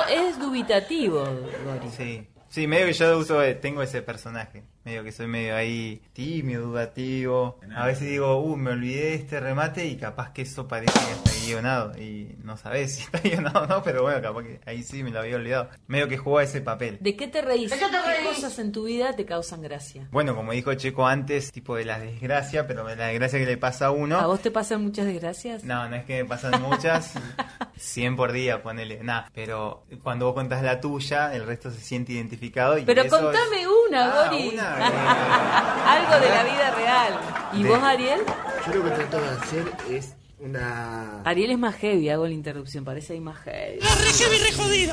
Es 0.09 0.36
dubitativo, 0.39 1.23
Gori. 1.65 1.89
Sí. 1.95 2.27
Sí, 2.49 2.65
medio 2.65 2.87
que 2.87 2.93
yo 2.93 3.17
uso, 3.17 3.43
eh, 3.43 3.55
tengo 3.55 3.81
ese 3.81 4.01
personaje. 4.01 4.63
Medio 4.87 5.03
que 5.03 5.11
soy 5.11 5.27
medio 5.27 5.53
ahí 5.53 6.01
tímido, 6.13 6.67
dudativo. 6.67 7.59
A 7.75 7.85
veces 7.85 8.07
digo, 8.07 8.37
uh, 8.39 8.55
me 8.55 8.71
olvidé 8.71 9.01
de 9.07 9.13
este 9.15 9.41
remate 9.41 9.85
y 9.85 9.97
capaz 9.97 10.31
que 10.31 10.43
eso 10.43 10.65
parece 10.65 10.93
que 10.97 11.11
está 11.11 11.45
guionado. 11.45 11.97
Y 12.01 12.37
no 12.41 12.55
sabes 12.55 12.95
si 12.95 13.01
está 13.01 13.19
guionado 13.23 13.63
o 13.65 13.67
no, 13.67 13.83
pero 13.83 14.03
bueno, 14.03 14.21
capaz 14.21 14.43
que 14.43 14.61
ahí 14.65 14.83
sí 14.83 15.03
me 15.03 15.09
lo 15.11 15.19
había 15.19 15.35
olvidado. 15.35 15.67
Medio 15.87 16.07
que 16.07 16.17
jugó 16.17 16.39
ese 16.39 16.61
papel. 16.61 16.99
¿De 17.01 17.17
qué 17.17 17.27
te 17.27 17.41
reís? 17.41 17.69
¿Qué 17.69 17.79
cosas 18.25 18.57
en 18.59 18.71
tu 18.71 18.85
vida 18.85 19.13
te 19.13 19.25
causan 19.25 19.61
gracia? 19.61 20.07
Bueno, 20.09 20.33
como 20.37 20.53
dijo 20.53 20.73
Checo 20.75 21.05
antes, 21.05 21.51
tipo 21.51 21.75
de 21.75 21.83
la 21.83 21.99
desgracia, 21.99 22.65
pero 22.65 22.85
de 22.87 22.95
la 22.95 23.07
desgracia 23.07 23.39
que 23.39 23.45
le 23.45 23.57
pasa 23.57 23.87
a 23.87 23.91
uno. 23.91 24.17
¿A 24.17 24.27
vos 24.27 24.39
te 24.41 24.51
pasan 24.51 24.83
muchas 24.85 25.05
desgracias? 25.05 25.65
No, 25.65 25.89
no 25.89 25.97
es 25.97 26.05
que 26.05 26.23
me 26.23 26.29
pasan 26.29 26.61
muchas, 26.61 27.11
100 27.75 28.15
por 28.15 28.31
día, 28.31 28.63
ponele, 28.63 29.03
nada, 29.03 29.29
pero 29.35 29.83
cuando 30.01 30.27
vos 30.27 30.33
contás 30.33 30.63
la 30.63 30.79
tuya, 30.79 31.35
el 31.35 31.45
resto 31.45 31.71
se 31.71 31.81
siente 31.81 32.13
identificado. 32.13 32.77
Y 32.77 32.85
Pero 32.85 33.01
eso 33.01 33.19
contame 33.19 33.61
es- 33.63 33.67
una, 33.89 33.97
Ah, 33.97 34.29
Gori. 34.29 34.49
una. 34.53 34.76
Algo 35.87 36.19
de 36.25 36.29
la 36.29 36.43
vida 36.43 36.75
real. 36.75 37.19
¿Y 37.53 37.63
De- 37.63 37.69
vos, 37.69 37.79
Ariel? 37.83 38.21
Yo 38.67 38.73
lo 38.75 38.83
que 38.83 38.89
trato 38.91 39.21
de 39.21 39.29
hacer 39.29 39.65
es 39.89 40.15
una... 40.39 41.21
Ariel 41.23 41.51
es 41.51 41.57
más 41.59 41.75
heavy, 41.75 42.09
hago 42.09 42.25
la 42.27 42.33
interrupción, 42.33 42.83
parece 42.85 43.13
ahí 43.13 43.19
más 43.19 43.37
heavy. 43.39 43.79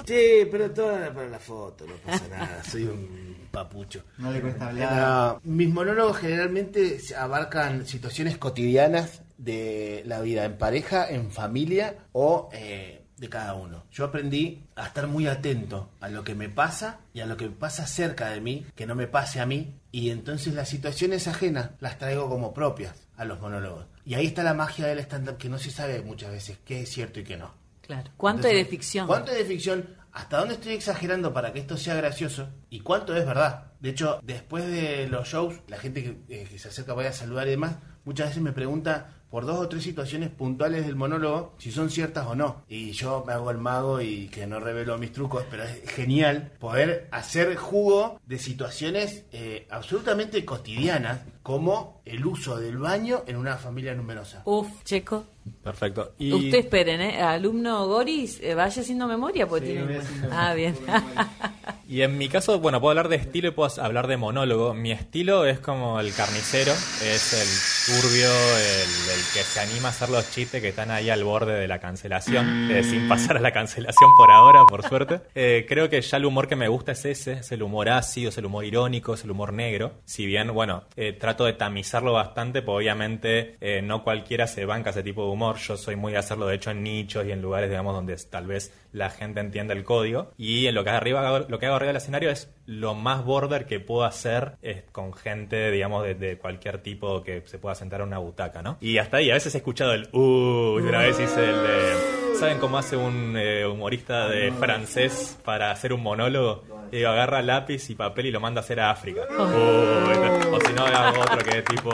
Sí, 0.07 0.49
pero 0.51 0.71
toda 0.71 1.13
para 1.13 1.29
la 1.29 1.39
foto, 1.39 1.87
no 1.87 1.95
pasa 1.97 2.27
nada, 2.29 2.63
soy 2.65 2.85
un 2.85 3.37
papucho. 3.51 4.03
No 4.19 4.31
le 4.33 4.41
cuesta 4.41 4.69
hablar. 4.69 4.93
No, 4.95 5.41
mis 5.45 5.69
monólogos 5.69 6.17
generalmente 6.19 6.99
abarcan 7.17 7.87
situaciones 7.87 8.39
cotidianas 8.39 9.23
de 9.37 10.03
la 10.07 10.21
vida 10.21 10.45
en 10.45 10.57
pareja, 10.57 11.09
en 11.09 11.31
familia 11.31 11.95
o 12.13 12.49
eh, 12.53 13.04
de 13.17 13.29
cada 13.29 13.55
uno. 13.55 13.85
Yo 13.93 14.05
aprendí 14.05 14.65
a 14.77 14.87
estar 14.87 15.07
muy 15.07 15.27
atento 15.27 15.91
a 16.01 16.09
lo 16.09 16.25
que 16.25 16.35
me 16.35 16.49
pasa 16.49 17.01
y 17.13 17.21
a 17.21 17.27
lo 17.27 17.37
que 17.37 17.49
pasa 17.49 17.87
cerca 17.87 18.31
de 18.31 18.41
mí, 18.41 18.67
que 18.75 18.87
no 18.87 18.95
me 18.95 19.07
pase 19.07 19.41
a 19.41 19.47
mí, 19.47 19.75
y 19.93 20.11
entonces 20.11 20.55
las 20.55 20.69
situaciones 20.69 21.29
ajenas 21.29 21.71
las 21.81 21.99
traigo 21.99 22.29
como 22.29 22.53
propias 22.53 22.95
a 23.17 23.25
los 23.25 23.41
monólogos. 23.41 23.87
Y 24.05 24.15
ahí 24.15 24.27
está 24.27 24.43
la 24.43 24.55
magia 24.55 24.87
del 24.87 24.99
stand-up 24.99 25.39
que 25.39 25.49
no 25.49 25.59
se 25.59 25.71
sabe 25.71 26.03
muchas 26.03 26.33
veces 26.33 26.59
qué 26.65 26.83
es 26.83 26.91
cierto 26.91 27.21
y 27.21 27.25
qué 27.25 27.37
no. 27.37 27.55
Claro. 27.83 28.11
¿Cuánto 28.17 28.49
hay 28.49 28.57
de 28.57 28.65
ficción? 28.65 29.07
¿Cuánto 29.07 29.31
hay 29.31 29.39
de 29.39 29.45
ficción? 29.45 29.97
¿Hasta 30.13 30.39
dónde 30.39 30.55
estoy 30.55 30.75
exagerando 30.75 31.33
para 31.33 31.53
que 31.53 31.59
esto 31.59 31.77
sea 31.77 31.95
gracioso? 31.95 32.49
¿Y 32.71 32.81
cuánto 32.81 33.17
es 33.17 33.27
verdad? 33.27 33.73
De 33.81 33.91
hecho, 33.91 34.21
después 34.23 34.65
de 34.67 35.09
los 35.09 35.29
shows, 35.29 35.57
la 35.69 35.77
gente 35.77 36.03
que, 36.03 36.43
eh, 36.43 36.47
que 36.49 36.59
se 36.59 36.69
acerca 36.69 36.95
vaya 36.95 37.11
a 37.11 37.13
saludar 37.13 37.47
y 37.47 37.51
demás, 37.51 37.77
muchas 38.05 38.29
veces 38.29 38.43
me 38.43 38.53
pregunta 38.53 39.11
por 39.31 39.47
dos 39.47 39.59
o 39.59 39.69
tres 39.69 39.83
situaciones 39.83 40.31
puntuales 40.31 40.87
del 40.87 40.95
monólogo 40.95 41.55
si 41.59 41.73
son 41.73 41.91
ciertas 41.91 42.25
o 42.29 42.37
no. 42.37 42.63
Y 42.69 42.93
yo 42.93 43.25
me 43.27 43.33
hago 43.33 43.51
el 43.51 43.59
mago 43.59 44.01
y 44.01 44.29
que 44.29 44.47
no 44.47 44.61
revelo 44.61 44.97
mis 44.97 45.11
trucos, 45.13 45.45
pero 45.51 45.65
es 45.65 45.91
genial 45.91 46.53
poder 46.61 47.09
hacer 47.11 47.57
jugo 47.57 48.21
de 48.27 48.39
situaciones 48.39 49.25
eh, 49.33 49.67
absolutamente 49.71 50.45
cotidianas, 50.45 51.23
como 51.43 52.01
el 52.05 52.25
uso 52.25 52.59
del 52.61 52.79
baño 52.79 53.25
en 53.27 53.37
una 53.37 53.57
familia 53.57 53.93
numerosa. 53.95 54.43
Uf, 54.45 54.69
Checo. 54.85 55.25
Perfecto. 55.65 56.15
Y 56.17 56.33
Usted 56.33 56.59
esperen, 56.61 57.01
¿eh? 57.01 57.21
Alumno 57.21 57.89
Goris, 57.89 58.39
eh, 58.41 58.55
vaya 58.55 58.83
haciendo 58.83 59.09
memoria 59.09 59.49
porque 59.49 59.67
Sí, 59.67 59.73
tiene... 59.73 59.87
voy 59.87 59.97
haciendo 59.97 60.29
Ah, 60.31 60.55
bien. 60.55 60.77
Y 61.89 62.03
en 62.03 62.17
mi 62.17 62.29
caso, 62.29 62.59
bueno, 62.61 62.81
puedo 62.81 62.91
hablar 62.91 63.09
de 63.09 63.17
estilo 63.17 63.49
y 63.49 63.51
puedo 63.51 63.71
hablar 63.83 64.07
de 64.07 64.17
monólogo. 64.17 64.75
Mi 64.75 64.91
estilo 64.91 65.45
es 65.47 65.59
como 65.59 66.01
el 66.01 66.15
carnicero, 66.15 66.73
es 66.73 67.33
el 67.35 68.01
turbio, 68.01 68.29
el, 68.29 69.17
el 69.19 69.25
que 69.35 69.41
se 69.41 69.61
anima 69.61 69.89
a 69.89 69.91
hacer 69.91 70.09
los 70.09 70.31
chistes 70.31 70.63
que 70.63 70.69
están 70.69 70.91
ahí 70.91 71.11
al 71.11 71.25
borde 71.25 71.53
de 71.53 71.69
la 71.69 71.81
cancelación, 71.81 72.71
eh, 72.71 72.83
sin 72.83 73.07
pasar 73.09 73.37
a 73.37 73.41
la 73.41 73.53
cancelación 73.53 74.11
por 74.17 74.31
ahora, 74.31 74.65
por 74.69 74.83
suerte. 74.83 75.21
Eh, 75.35 75.67
creo 75.69 75.91
que 75.91 76.01
ya 76.01 76.17
el 76.17 76.25
humor 76.25 76.49
que 76.49 76.57
me 76.57 76.69
gusta 76.69 76.93
es 76.93 77.05
ese, 77.05 77.33
es 77.35 77.53
el 77.53 77.63
humor 77.63 77.89
ácido, 77.91 78.31
es 78.31 78.39
el 78.39 78.47
humor 78.47 78.65
irónico, 78.65 79.15
es 79.15 79.25
el 79.25 79.31
humor 79.31 79.53
negro. 79.53 79.93
Si 80.07 80.25
bien, 80.25 80.55
bueno, 80.55 80.85
eh, 80.97 81.13
trato 81.13 81.45
de 81.45 81.53
tamizarlo 81.53 82.13
bastante, 82.13 82.63
pues 82.63 82.77
obviamente 82.77 83.57
eh, 83.61 83.83
no 83.83 84.03
cualquiera 84.03 84.47
se 84.47 84.65
banca 84.65 84.91
ese 84.91 85.03
tipo 85.03 85.25
de 85.27 85.33
humor. 85.33 85.57
Yo 85.59 85.77
soy 85.77 85.97
muy 85.97 86.13
de 86.13 86.19
hacerlo, 86.19 86.47
de 86.47 86.55
hecho, 86.55 86.71
en 86.71 86.83
nichos 86.83 87.27
y 87.27 87.33
en 87.33 87.43
lugares, 87.43 87.69
digamos, 87.69 87.95
donde 87.95 88.17
tal 88.31 88.47
vez 88.47 88.73
la 88.95 89.11
gente 89.11 89.41
entienda 89.41 89.75
el 89.75 89.85
código. 89.85 90.33
Y 90.39 90.67
en 90.69 90.75
lo 90.75 90.85
que 90.85 90.91
hago 90.91 90.99
arriba, 90.99 91.47
lo 91.49 91.59
que 91.59 91.67
hago 91.67 91.75
arriba 91.75 91.89
del 91.89 91.97
escenario 91.97 92.31
es 92.31 92.49
lo 92.65 92.95
más 92.95 93.25
border 93.25 93.67
que 93.67 93.81
puedo 93.81 94.05
hacer 94.05 94.53
es 94.63 94.85
con 94.93 95.13
gente, 95.13 95.71
digamos, 95.73 96.05
de, 96.05 96.15
de 96.15 96.39
cualquier 96.39 96.79
tipo 96.79 97.23
que 97.25 97.43
se 97.45 97.59
pueda 97.59 97.75
sentar 97.75 98.01
a 98.01 98.05
una 98.05 98.19
butaca, 98.19 98.63
¿no? 98.63 98.79
Y 98.81 98.99
hasta 98.99 99.19
ahí, 99.19 99.31
a 99.31 99.35
veces 99.35 99.55
he 99.55 99.59
escuchado 99.59 99.93
el 99.93 100.09
uh, 100.13 100.79
y 100.79 100.83
una 100.83 101.01
vez 101.01 101.19
hice 101.19 101.45
el 101.45 101.63
de... 101.63 102.35
¿Saben 102.39 102.59
cómo 102.59 102.79
hace 102.79 102.97
un 102.97 103.37
eh, 103.37 103.67
humorista 103.67 104.29
de 104.29 104.51
francés 104.53 105.39
para 105.45 105.71
hacer 105.71 105.93
un 105.93 106.03
monólogo? 106.03 106.65
Y 106.91 106.99
digo, 106.99 107.11
agarra 107.11 107.43
lápiz 107.43 107.91
y 107.91 107.95
papel 107.95 108.27
y 108.27 108.31
lo 108.31 108.41
manda 108.41 108.61
a 108.61 108.65
hacer 108.65 108.81
a 108.81 108.91
África. 108.91 109.23
Uh, 109.31 110.55
o 110.55 110.61
si 110.61 110.73
no, 110.73 110.85
hago 110.85 111.21
otro 111.21 111.39
que 111.39 111.59
es 111.59 111.65
tipo... 111.65 111.91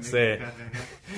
Sí. 0.00 0.16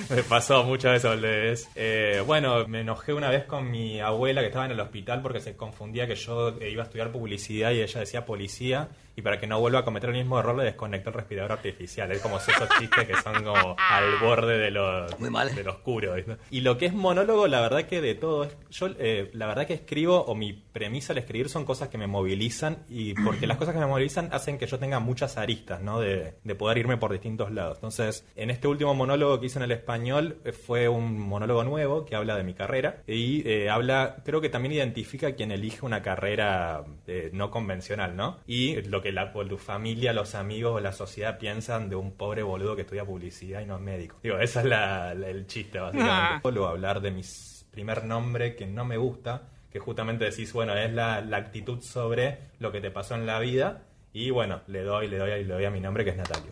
Me 0.09 0.23
pasó 0.23 0.63
muchas 0.63 0.93
veces, 0.93 1.09
Valdés. 1.09 1.69
Eh, 1.75 2.21
bueno, 2.25 2.67
me 2.67 2.81
enojé 2.81 3.13
una 3.13 3.29
vez 3.29 3.45
con 3.45 3.69
mi 3.71 3.99
abuela 3.99 4.41
que 4.41 4.47
estaba 4.47 4.65
en 4.65 4.71
el 4.71 4.79
hospital 4.79 5.21
porque 5.21 5.39
se 5.39 5.55
confundía 5.55 6.07
que 6.07 6.15
yo 6.15 6.49
eh, 6.59 6.69
iba 6.69 6.83
a 6.83 6.85
estudiar 6.85 7.11
publicidad 7.11 7.71
y 7.71 7.81
ella 7.81 7.99
decía 7.99 8.25
policía. 8.25 8.89
Y 9.15 9.21
para 9.21 9.39
que 9.39 9.47
no 9.47 9.59
vuelva 9.59 9.79
a 9.79 9.85
cometer 9.85 10.09
el 10.09 10.15
mismo 10.15 10.39
error, 10.39 10.55
le 10.55 10.63
desconectó 10.63 11.09
el 11.09 11.15
respirador 11.15 11.51
artificial. 11.51 12.11
Es 12.11 12.21
como 12.21 12.37
esos 12.37 12.69
chistes 12.79 13.07
que 13.07 13.15
son 13.21 13.43
como 13.43 13.75
al 13.77 14.17
borde 14.21 14.57
de 14.57 14.71
lo, 14.71 15.07
de 15.07 15.63
lo 15.63 15.71
oscuro. 15.71 16.15
Y 16.49 16.61
lo 16.61 16.77
que 16.77 16.87
es 16.87 16.93
monólogo, 16.93 17.47
la 17.47 17.61
verdad 17.61 17.83
que 17.83 18.01
de 18.01 18.15
todo. 18.15 18.49
Yo, 18.71 18.87
eh, 18.97 19.29
la 19.33 19.45
verdad 19.45 19.67
que 19.67 19.73
escribo, 19.73 20.21
o 20.21 20.35
mi 20.35 20.53
premisa 20.53 21.13
al 21.13 21.19
escribir 21.19 21.49
son 21.49 21.65
cosas 21.65 21.89
que 21.89 21.97
me 21.97 22.07
movilizan. 22.07 22.85
Y 22.89 23.13
porque 23.13 23.47
las 23.47 23.57
cosas 23.57 23.73
que 23.73 23.79
me 23.79 23.87
movilizan 23.87 24.29
hacen 24.31 24.57
que 24.57 24.67
yo 24.67 24.79
tenga 24.79 24.99
muchas 24.99 25.37
aristas, 25.37 25.81
¿no? 25.81 25.99
De, 25.99 26.35
de 26.43 26.55
poder 26.55 26.77
irme 26.79 26.97
por 26.97 27.11
distintos 27.11 27.51
lados. 27.51 27.77
Entonces, 27.77 28.25
en 28.35 28.49
este 28.49 28.67
último 28.67 28.93
monólogo 28.95 29.39
que 29.39 29.47
hice 29.47 29.59
en 29.59 29.63
el 29.63 29.71
español, 29.71 30.37
eh, 30.43 30.51
fue 30.51 30.87
un 30.87 31.19
monólogo 31.19 31.63
nuevo 31.63 32.05
que 32.05 32.15
habla 32.15 32.35
de 32.35 32.43
mi 32.43 32.53
carrera. 32.53 33.03
Y 33.07 33.47
eh, 33.47 33.69
habla, 33.69 34.23
creo 34.25 34.41
que 34.41 34.49
también 34.49 34.73
identifica 34.73 35.27
a 35.27 35.31
quien 35.33 35.51
elige 35.51 35.85
una 35.85 36.01
carrera 36.01 36.83
eh, 37.07 37.29
no 37.33 37.51
convencional, 37.51 38.15
¿no? 38.15 38.39
Y 38.47 38.81
lo 38.83 39.02
que 39.03 39.11
la, 39.11 39.31
o 39.35 39.45
tu 39.45 39.59
familia, 39.59 40.13
los 40.13 40.33
amigos 40.33 40.73
o 40.75 40.79
la 40.79 40.91
sociedad 40.93 41.37
piensan 41.37 41.89
de 41.89 41.95
un 41.95 42.13
pobre 42.17 42.41
boludo 42.41 42.75
que 42.75 42.81
estudia 42.81 43.05
publicidad 43.05 43.61
y 43.61 43.65
no 43.65 43.75
es 43.75 43.81
médico. 43.81 44.17
Digo, 44.23 44.39
ese 44.39 44.59
es 44.59 44.65
la- 44.65 45.13
la- 45.13 45.29
el 45.29 45.45
chiste, 45.45 45.77
básicamente. 45.79 46.51
Luego 46.51 46.67
hablar 46.69 47.01
de 47.01 47.11
mi 47.11 47.21
primer 47.69 48.05
nombre 48.05 48.55
que 48.55 48.65
no 48.65 48.85
me 48.85 48.97
gusta, 48.97 49.43
que 49.71 49.79
justamente 49.79 50.25
decís, 50.25 50.53
bueno, 50.53 50.73
es 50.75 50.91
la, 50.93 51.21
la 51.21 51.37
actitud 51.37 51.81
sobre 51.81 52.39
lo 52.59 52.71
que 52.71 52.79
te 52.81 52.89
pasó 52.89 53.13
en 53.15 53.25
la 53.27 53.39
vida. 53.39 53.81
Y 54.13 54.29
bueno, 54.29 54.61
le 54.67 54.83
doy, 54.83 55.07
le 55.07 55.17
doy, 55.17 55.43
le 55.43 55.53
doy 55.53 55.65
a 55.65 55.69
mi 55.71 55.79
nombre 55.81 56.03
que 56.05 56.11
es 56.11 56.17
Natalio. 56.17 56.51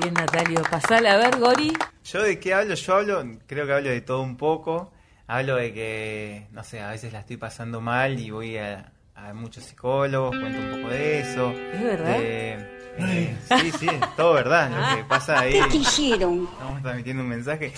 Bien, 0.00 0.14
Natalio. 0.14 0.62
Pasale 0.70 1.08
a 1.08 1.16
ver, 1.16 1.38
Gori. 1.38 1.72
¿Yo 2.04 2.22
de 2.22 2.38
qué 2.38 2.54
hablo? 2.54 2.74
Yo 2.74 2.94
hablo, 2.94 3.24
creo 3.46 3.66
que 3.66 3.72
hablo 3.72 3.88
de 3.90 4.00
todo 4.00 4.20
un 4.22 4.36
poco. 4.36 4.92
Hablo 5.26 5.56
de 5.56 5.72
que, 5.74 6.46
no 6.52 6.62
sé, 6.64 6.80
a 6.80 6.90
veces 6.90 7.12
la 7.12 7.20
estoy 7.20 7.36
pasando 7.36 7.80
mal 7.80 8.18
y 8.18 8.30
voy 8.30 8.56
a, 8.58 8.92
a 9.18 9.34
muchos 9.34 9.64
psicólogos, 9.64 10.36
cuento 10.38 10.58
un 10.60 10.70
poco 10.82 10.88
de 10.92 11.20
eso. 11.20 11.50
¿Es 11.50 11.82
verdad? 11.84 12.18
De- 12.18 12.78
eh, 13.00 13.36
sí, 13.60 13.70
sí, 13.78 13.86
es 13.88 14.16
todo 14.16 14.32
verdad. 14.34 14.70
Lo 14.90 14.96
que 14.96 15.04
pasa 15.04 15.38
ahí. 15.40 15.60
quisieron? 15.70 16.48
Estamos 16.52 16.82
transmitiendo 16.82 17.22
un 17.22 17.28
mensaje 17.28 17.72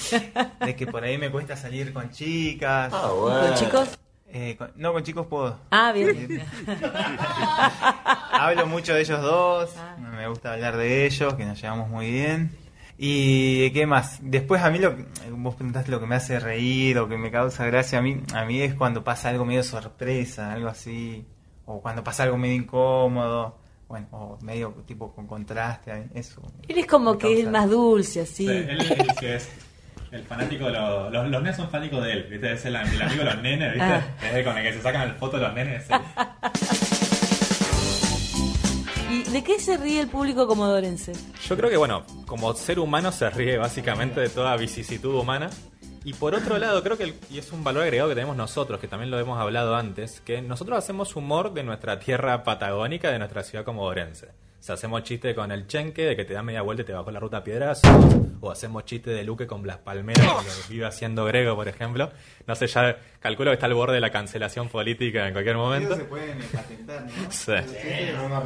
de 0.64 0.76
que 0.76 0.86
por 0.86 1.04
ahí 1.04 1.18
me 1.18 1.30
cuesta 1.30 1.56
salir 1.56 1.92
con 1.92 2.10
chicas. 2.10 2.90
¿Con 2.92 3.54
chicos? 3.54 3.98
Eh, 4.32 4.54
con- 4.56 4.70
no, 4.76 4.92
con 4.92 5.02
chicos 5.02 5.26
puedo. 5.26 5.58
Ah, 5.70 5.92
bien. 5.92 6.40
Hablo 8.32 8.66
mucho 8.66 8.94
de 8.94 9.00
ellos 9.00 9.20
dos, 9.20 9.70
Ah. 9.76 9.96
me 9.98 10.26
gusta 10.28 10.52
hablar 10.52 10.76
de 10.76 11.04
ellos, 11.06 11.34
que 11.34 11.44
nos 11.44 11.60
llevamos 11.60 11.88
muy 11.88 12.10
bien. 12.10 12.56
¿Y 13.02 13.70
qué 13.70 13.86
más? 13.86 14.18
Después 14.20 14.60
a 14.60 14.68
mí 14.70 14.78
lo 14.78 14.94
que- 14.94 15.06
vos 15.30 15.54
preguntaste 15.54 15.90
lo 15.90 16.00
que 16.00 16.06
me 16.06 16.16
hace 16.16 16.38
reír 16.38 16.98
o 16.98 17.08
que 17.08 17.16
me 17.16 17.30
causa 17.30 17.64
gracia 17.64 17.98
a 17.98 18.02
mí, 18.02 18.20
a 18.34 18.44
mí 18.44 18.60
es 18.60 18.74
cuando 18.74 19.02
pasa 19.02 19.30
algo 19.30 19.46
medio 19.46 19.62
sorpresa, 19.62 20.52
algo 20.52 20.68
así, 20.68 21.24
o 21.64 21.80
cuando 21.80 22.04
pasa 22.04 22.24
algo 22.24 22.36
medio 22.36 22.56
incómodo, 22.56 23.56
bueno, 23.88 24.06
o 24.10 24.38
medio 24.42 24.74
tipo 24.86 25.14
con 25.14 25.26
contraste, 25.26 26.08
eso. 26.12 26.42
Él 26.68 26.76
es 26.78 26.86
como 26.86 27.16
que 27.16 27.40
es 27.40 27.48
más 27.50 27.70
dulce, 27.70 28.20
así. 28.20 28.46
él 28.46 28.78
es 28.78 29.16
que 29.18 29.36
es 29.36 29.48
el 30.10 30.22
fanático 30.24 30.66
de 30.66 30.72
los, 30.72 31.10
los, 31.10 31.28
los 31.30 31.40
nenes 31.42 31.56
son 31.56 31.70
fanáticos 31.70 32.04
de 32.04 32.12
él, 32.12 32.26
¿viste? 32.30 32.52
Es 32.52 32.64
el, 32.66 32.76
el 32.76 33.00
amigo 33.02 33.24
de 33.24 33.24
los 33.24 33.42
nenes, 33.42 33.72
¿viste? 33.72 33.82
Ah. 33.88 34.02
Es 34.28 34.34
el 34.34 34.44
con 34.44 34.58
el 34.58 34.62
que 34.64 34.72
se 34.74 34.82
sacan 34.82 35.08
el 35.08 35.14
foto 35.14 35.38
de 35.38 35.42
los 35.44 35.54
nenes. 35.54 35.84
es 35.84 35.90
él. 35.90 36.00
¿Y 36.79 36.79
de 39.32 39.44
qué 39.44 39.58
se 39.60 39.76
ríe 39.76 40.00
el 40.00 40.08
público 40.08 40.46
comodorense? 40.46 41.12
Yo 41.48 41.56
creo 41.56 41.70
que, 41.70 41.76
bueno, 41.76 42.04
como 42.26 42.52
ser 42.54 42.78
humano 42.78 43.12
se 43.12 43.28
ríe 43.30 43.56
básicamente 43.58 44.20
de 44.20 44.28
toda 44.28 44.56
vicisitud 44.56 45.14
humana. 45.14 45.50
Y 46.04 46.14
por 46.14 46.34
otro 46.34 46.56
lado, 46.58 46.82
creo 46.82 46.96
que, 46.96 47.04
el- 47.04 47.14
y 47.30 47.38
es 47.38 47.52
un 47.52 47.62
valor 47.62 47.82
agregado 47.82 48.08
que 48.08 48.14
tenemos 48.14 48.34
nosotros, 48.36 48.80
que 48.80 48.88
también 48.88 49.10
lo 49.10 49.18
hemos 49.20 49.38
hablado 49.38 49.76
antes, 49.76 50.20
que 50.22 50.40
nosotros 50.40 50.78
hacemos 50.78 51.14
humor 51.14 51.52
de 51.52 51.62
nuestra 51.62 51.98
tierra 51.98 52.42
patagónica, 52.42 53.10
de 53.10 53.18
nuestra 53.18 53.42
ciudad 53.42 53.64
comodorense. 53.66 54.28
Sea, 54.60 54.74
hacemos 54.74 55.02
chiste 55.04 55.34
con 55.34 55.50
el 55.52 55.66
chenque, 55.66 56.02
de 56.04 56.16
que 56.16 56.24
te 56.26 56.34
da 56.34 56.42
media 56.42 56.60
vuelta 56.60 56.82
y 56.82 56.86
te 56.86 56.92
bajó 56.92 57.10
la 57.10 57.18
ruta 57.18 57.38
a 57.38 57.44
piedrazos. 57.44 57.90
O 58.42 58.50
hacemos 58.50 58.84
chiste 58.84 59.10
de 59.10 59.24
Luque 59.24 59.46
con 59.46 59.62
Blas 59.62 59.78
Palmeras, 59.78 60.20
que 60.24 60.48
lo 60.48 60.68
vive 60.68 60.86
haciendo 60.86 61.24
Grego, 61.24 61.56
por 61.56 61.66
ejemplo. 61.66 62.10
No 62.46 62.54
sé, 62.54 62.66
ya 62.66 62.96
calculo 63.20 63.50
que 63.50 63.54
está 63.54 63.66
al 63.66 63.74
borde 63.74 63.94
de 63.94 64.00
la 64.00 64.10
cancelación 64.10 64.68
política 64.68 65.26
en 65.26 65.32
cualquier 65.32 65.56
momento. 65.56 65.96
Se 65.96 66.04
pueden 66.04 66.38
patentar, 66.52 67.04
¿no? 67.06 67.10
Sí. 67.30 67.52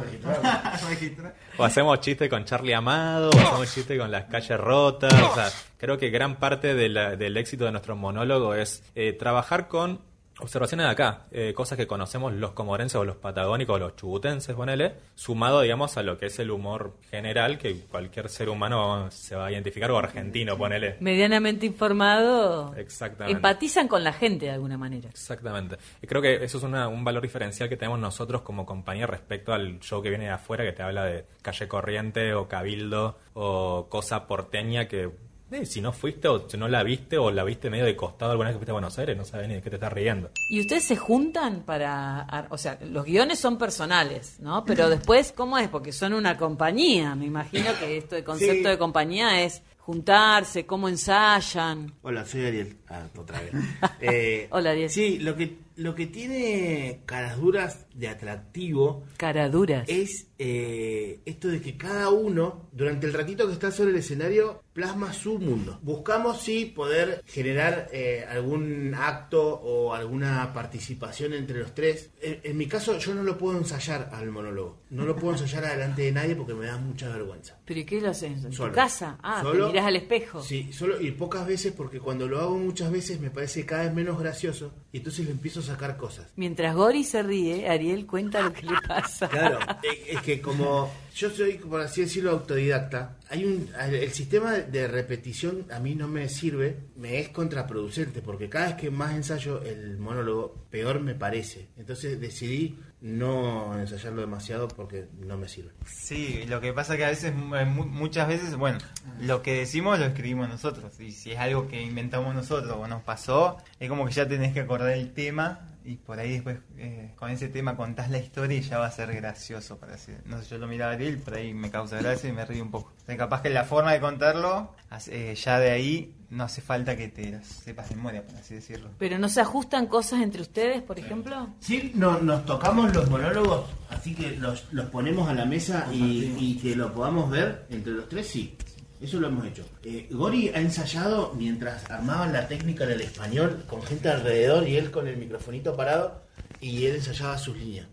O 1.57 1.63
hacemos 1.63 1.99
chiste 2.01 2.29
con 2.29 2.45
Charlie 2.45 2.73
Amado, 2.73 3.29
o 3.29 3.37
hacemos 3.39 3.73
chiste 3.73 3.97
con 3.97 4.11
las 4.11 4.25
calles 4.25 4.59
rotas. 4.59 5.13
O 5.13 5.35
sea, 5.35 5.49
creo 5.77 5.97
que 5.97 6.09
gran 6.09 6.35
parte 6.37 6.73
de 6.75 6.89
la- 6.89 7.15
del 7.15 7.37
éxito 7.37 7.65
de 7.65 7.71
nuestro 7.71 7.95
monólogo 7.95 8.53
es 8.55 8.83
eh, 8.95 9.13
trabajar 9.13 9.67
con 9.67 10.01
observaciones 10.39 10.85
de 10.85 10.91
acá, 10.91 11.27
eh, 11.31 11.53
cosas 11.55 11.77
que 11.77 11.87
conocemos 11.87 12.33
los 12.33 12.51
comorenses 12.51 12.95
o 12.95 13.05
los 13.05 13.15
patagónicos 13.15 13.75
o 13.75 13.79
los 13.79 13.95
chubutenses, 13.95 14.53
ponele, 14.55 14.93
sumado, 15.15 15.61
digamos, 15.61 15.95
a 15.97 16.03
lo 16.03 16.17
que 16.17 16.25
es 16.25 16.37
el 16.39 16.51
humor 16.51 16.97
general 17.09 17.57
que 17.57 17.81
cualquier 17.89 18.27
ser 18.29 18.49
humano 18.49 19.09
se 19.11 19.35
va 19.35 19.45
a 19.47 19.51
identificar, 19.51 19.89
o 19.91 19.97
argentino, 19.97 20.57
ponele. 20.57 20.97
Medianamente 20.99 21.65
informado. 21.65 22.73
Exactamente. 22.75 23.35
Empatizan 23.37 23.87
con 23.87 24.03
la 24.03 24.11
gente 24.13 24.45
de 24.47 24.51
alguna 24.51 24.77
manera. 24.77 25.09
Exactamente. 25.09 25.77
Y 26.01 26.07
creo 26.07 26.21
que 26.21 26.43
eso 26.43 26.57
es 26.57 26.63
una- 26.63 26.87
un 26.87 27.03
valor 27.03 27.21
diferencial 27.23 27.69
que 27.69 27.77
tenemos 27.77 27.99
nosotros 27.99 28.41
como 28.41 28.65
compañía 28.65 29.07
respecto 29.07 29.53
al 29.53 29.79
show 29.79 30.01
que 30.01 30.09
viene 30.09 30.25
de 30.25 30.31
afuera, 30.31 30.63
que 30.65 30.73
te 30.73 30.83
habla 30.83 31.05
de 31.05 31.25
calle 31.41 31.67
corriente 31.67 32.33
o 32.33 32.47
cabildo 32.47 33.17
o 33.33 33.87
cosa 33.89 34.27
porteña 34.27 34.87
que 34.87 35.09
eh, 35.51 35.65
si 35.65 35.81
no 35.81 35.91
fuiste 35.93 36.27
o 36.27 36.49
si 36.49 36.57
no 36.57 36.67
la 36.67 36.83
viste 36.83 37.17
o 37.17 37.31
la 37.31 37.43
viste 37.43 37.69
medio 37.69 37.85
de 37.85 37.95
costado 37.95 38.31
alguna 38.31 38.49
vez 38.49 38.55
que 38.55 38.59
fuiste 38.59 38.71
a 38.71 38.73
Buenos 38.73 38.97
Aires, 38.99 39.15
no 39.17 39.25
sabes 39.25 39.47
ni 39.47 39.55
de 39.55 39.61
qué 39.61 39.69
te 39.69 39.75
estás 39.77 39.93
riendo. 39.93 40.29
¿Y 40.49 40.59
ustedes 40.61 40.83
se 40.83 40.95
juntan 40.95 41.61
para.? 41.63 42.21
ar- 42.21 42.47
O 42.49 42.57
sea, 42.57 42.77
los 42.81 43.05
guiones 43.05 43.39
son 43.39 43.57
personales, 43.57 44.37
¿no? 44.39 44.65
Pero 44.65 44.89
después, 44.89 45.31
¿cómo 45.31 45.57
es? 45.57 45.67
Porque 45.69 45.91
son 45.91 46.13
una 46.13 46.37
compañía. 46.37 47.15
Me 47.15 47.25
imagino 47.25 47.69
que 47.79 47.97
esto 47.97 48.15
de 48.15 48.23
concepto 48.23 48.55
Sí. 48.55 48.69
de 48.69 48.77
compañía 48.77 49.43
es 49.43 49.61
juntarse, 49.79 50.65
cómo 50.65 50.89
ensayan. 50.89 51.93
Hola, 52.01 52.25
soy 52.25 52.45
Ariel. 52.45 52.77
Ah, 52.89 53.07
otra 53.15 53.39
vez. 53.39 53.51
Eh, 54.01 54.47
Hola, 54.51 54.71
Ariel. 54.71 54.89
Sí, 54.89 55.19
lo 55.19 55.35
que, 55.35 55.57
lo 55.75 55.93
que 55.93 56.07
tiene 56.07 57.01
caras 57.05 57.37
duras 57.39 57.85
de 57.93 58.07
atractivo 58.07 59.03
Caraduras. 59.17 59.87
es 59.87 60.27
eh, 60.37 61.21
esto 61.25 61.47
de 61.47 61.61
que 61.61 61.77
cada 61.77 62.09
uno, 62.09 62.69
durante 62.71 63.07
el 63.07 63.13
ratito 63.13 63.47
que 63.47 63.53
está 63.53 63.71
sobre 63.71 63.91
el 63.91 63.97
escenario, 63.97 64.63
plasma 64.73 65.13
su 65.13 65.39
mundo. 65.39 65.79
Buscamos, 65.81 66.41
sí, 66.41 66.65
poder 66.65 67.23
generar 67.25 67.87
eh, 67.93 68.25
algún 68.29 68.93
acto 68.93 69.41
o 69.41 69.93
alguna 69.93 70.51
participación 70.53 71.33
entre 71.33 71.59
los 71.59 71.73
tres. 71.73 72.11
En, 72.21 72.41
en 72.43 72.57
mi 72.57 72.67
caso, 72.67 72.97
yo 72.97 73.13
no 73.13 73.23
lo 73.23 73.37
puedo 73.37 73.57
ensayar 73.57 74.09
al 74.11 74.29
monólogo. 74.31 74.81
No 74.89 75.05
lo 75.05 75.15
puedo 75.15 75.33
ensayar 75.33 75.63
delante 75.71 76.01
de 76.01 76.11
nadie 76.11 76.35
porque 76.35 76.53
me 76.53 76.65
da 76.65 76.77
mucha 76.77 77.07
vergüenza. 77.09 77.57
¿Pero 77.63 77.79
y 77.79 77.85
qué 77.85 78.01
lo 78.01 78.09
haces? 78.09 78.43
¿En 78.43 78.51
Solo. 78.51 78.69
tu 78.71 78.75
casa? 78.75 79.17
Ah, 79.23 79.41
Solo. 79.41 79.67
te 79.67 79.71
mirás 79.73 79.87
al 79.87 79.95
espejo. 79.95 80.41
Sí, 80.41 80.71
solo 80.73 80.99
y 80.99 81.11
pocas 81.11 81.47
veces 81.47 81.71
porque 81.71 81.99
cuando 81.99 82.27
lo 82.27 82.39
hago 82.39 82.57
muchas 82.57 82.91
veces 82.91 83.19
me 83.19 83.29
parece 83.31 83.65
cada 83.65 83.83
vez 83.83 83.93
menos 83.93 84.19
gracioso 84.19 84.73
y 84.91 84.97
entonces 84.97 85.25
le 85.25 85.31
empiezo 85.31 85.61
a 85.61 85.63
sacar 85.63 85.95
cosas. 85.97 86.31
Mientras 86.35 86.75
Gori 86.75 87.03
se 87.03 87.23
ríe, 87.23 87.69
Ariel 87.69 88.05
cuenta 88.05 88.41
lo 88.41 88.53
que 88.53 88.63
le 88.63 88.73
pasa. 88.87 89.27
Claro, 89.29 89.59
es 89.83 90.15
es 90.15 90.21
que 90.25 90.41
como 90.41 90.91
yo 91.15 91.29
soy, 91.29 91.53
por 91.53 91.79
así 91.81 92.01
decirlo, 92.01 92.31
autodidacta, 92.31 93.15
hay 93.29 93.45
un 93.45 93.69
el 93.79 94.11
sistema 94.11 94.53
de 94.53 94.87
repetición 94.87 95.65
a 95.71 95.79
mí 95.79 95.95
no 95.95 96.07
me 96.07 96.27
sirve, 96.27 96.75
me 96.97 97.19
es 97.19 97.29
contraproducente, 97.29 98.21
porque 98.21 98.49
cada 98.49 98.65
vez 98.67 98.75
que 98.75 98.89
más 98.91 99.13
ensayo 99.15 99.61
el 99.63 99.97
monólogo, 99.97 100.65
peor 100.69 100.99
me 100.99 101.15
parece. 101.15 101.67
Entonces 101.77 102.19
decidí 102.19 102.77
no 103.01 103.79
ensayarlo 103.79 104.21
demasiado 104.21 104.67
porque 104.67 105.05
no 105.19 105.37
me 105.37 105.47
sirve. 105.47 105.71
Sí, 105.85 106.43
lo 106.47 106.59
que 106.59 106.73
pasa 106.73 106.97
que 106.97 107.05
a 107.05 107.09
veces, 107.09 107.33
mu- 107.35 107.85
muchas 107.85 108.27
veces, 108.27 108.55
bueno, 108.55 108.79
lo 109.21 109.41
que 109.41 109.53
decimos 109.59 109.99
lo 109.99 110.05
escribimos 110.05 110.49
nosotros. 110.49 110.99
Y 110.99 111.11
si 111.11 111.31
es 111.31 111.37
algo 111.39 111.67
que 111.67 111.81
inventamos 111.81 112.33
nosotros 112.33 112.75
o 112.77 112.87
nos 112.87 113.03
pasó, 113.03 113.57
es 113.79 113.87
como 113.89 114.05
que 114.05 114.11
ya 114.13 114.27
tenés 114.27 114.53
que 114.53 114.61
acordar 114.61 114.89
el 114.93 115.13
tema 115.13 115.69
y 115.85 115.97
por 115.97 116.19
ahí 116.19 116.33
después 116.33 116.57
eh, 116.77 117.13
con 117.15 117.29
ese 117.29 117.47
tema 117.47 117.77
contás 117.77 118.09
la 118.09 118.17
historia 118.17 118.57
y 118.57 118.61
ya 118.61 118.79
va 118.79 118.87
a 118.87 118.91
ser 118.91 119.13
gracioso. 119.13 119.77
Para 119.77 119.93
así. 119.93 120.11
No 120.25 120.41
sé, 120.41 120.49
yo 120.49 120.57
lo 120.57 120.67
miraba 120.67 120.93
a 120.93 120.95
él, 120.95 121.19
por 121.19 121.35
ahí 121.35 121.53
me 121.53 121.69
causa 121.69 121.97
gracia 121.97 122.29
y 122.29 122.33
me 122.33 122.43
río 122.45 122.63
un 122.63 122.71
poco. 122.71 122.91
O 123.01 123.05
sea, 123.05 123.15
capaz 123.15 123.41
que 123.41 123.49
la 123.49 123.63
forma 123.63 123.93
de 123.93 123.99
contarlo, 123.99 124.73
eh, 125.07 125.35
ya 125.35 125.59
de 125.59 125.71
ahí 125.71 126.15
no 126.31 126.43
hace 126.43 126.61
falta 126.61 126.97
que 126.97 127.07
te 127.07 127.31
las 127.31 127.45
sepas 127.45 127.89
de 127.89 127.95
memoria, 127.95 128.25
por 128.25 128.35
así 128.35 128.55
decirlo. 128.55 128.89
¿Pero 128.97 129.19
no 129.19 129.29
se 129.29 129.41
ajustan 129.41 129.87
cosas 129.87 130.21
entre 130.21 130.41
ustedes, 130.41 130.81
por 130.81 130.97
ejemplo? 130.97 131.49
Sí, 131.59 131.91
no, 131.95 132.19
nos 132.19 132.45
tocamos 132.45 132.93
los 132.93 133.09
monólogos, 133.09 133.69
así 133.89 134.15
que 134.15 134.31
los, 134.31 134.73
los 134.73 134.89
ponemos 134.89 135.29
a 135.29 135.33
la 135.33 135.45
mesa 135.45 135.87
y, 135.93 136.35
y 136.39 136.57
que 136.57 136.75
lo 136.75 136.93
podamos 136.93 137.29
ver 137.29 137.67
entre 137.69 137.93
los 137.93 138.09
tres, 138.09 138.27
sí. 138.27 138.57
Eso 139.05 139.19
lo 139.19 139.27
hemos 139.27 139.45
hecho. 139.45 139.63
Eh, 139.83 140.07
Gori 140.09 140.49
ha 140.49 140.59
ensayado 140.59 141.31
mientras 141.37 141.87
armaban 141.91 142.33
la 142.33 142.47
técnica 142.47 142.87
del 142.87 143.01
español 143.01 143.63
con 143.67 143.83
gente 143.83 144.09
alrededor 144.09 144.67
y 144.67 144.77
él 144.77 144.89
con 144.89 145.07
el 145.07 145.17
microfonito 145.17 145.75
parado 145.75 146.23
y 146.59 146.87
él 146.87 146.95
ensayaba 146.95 147.37
sus 147.37 147.55
líneas. 147.55 147.85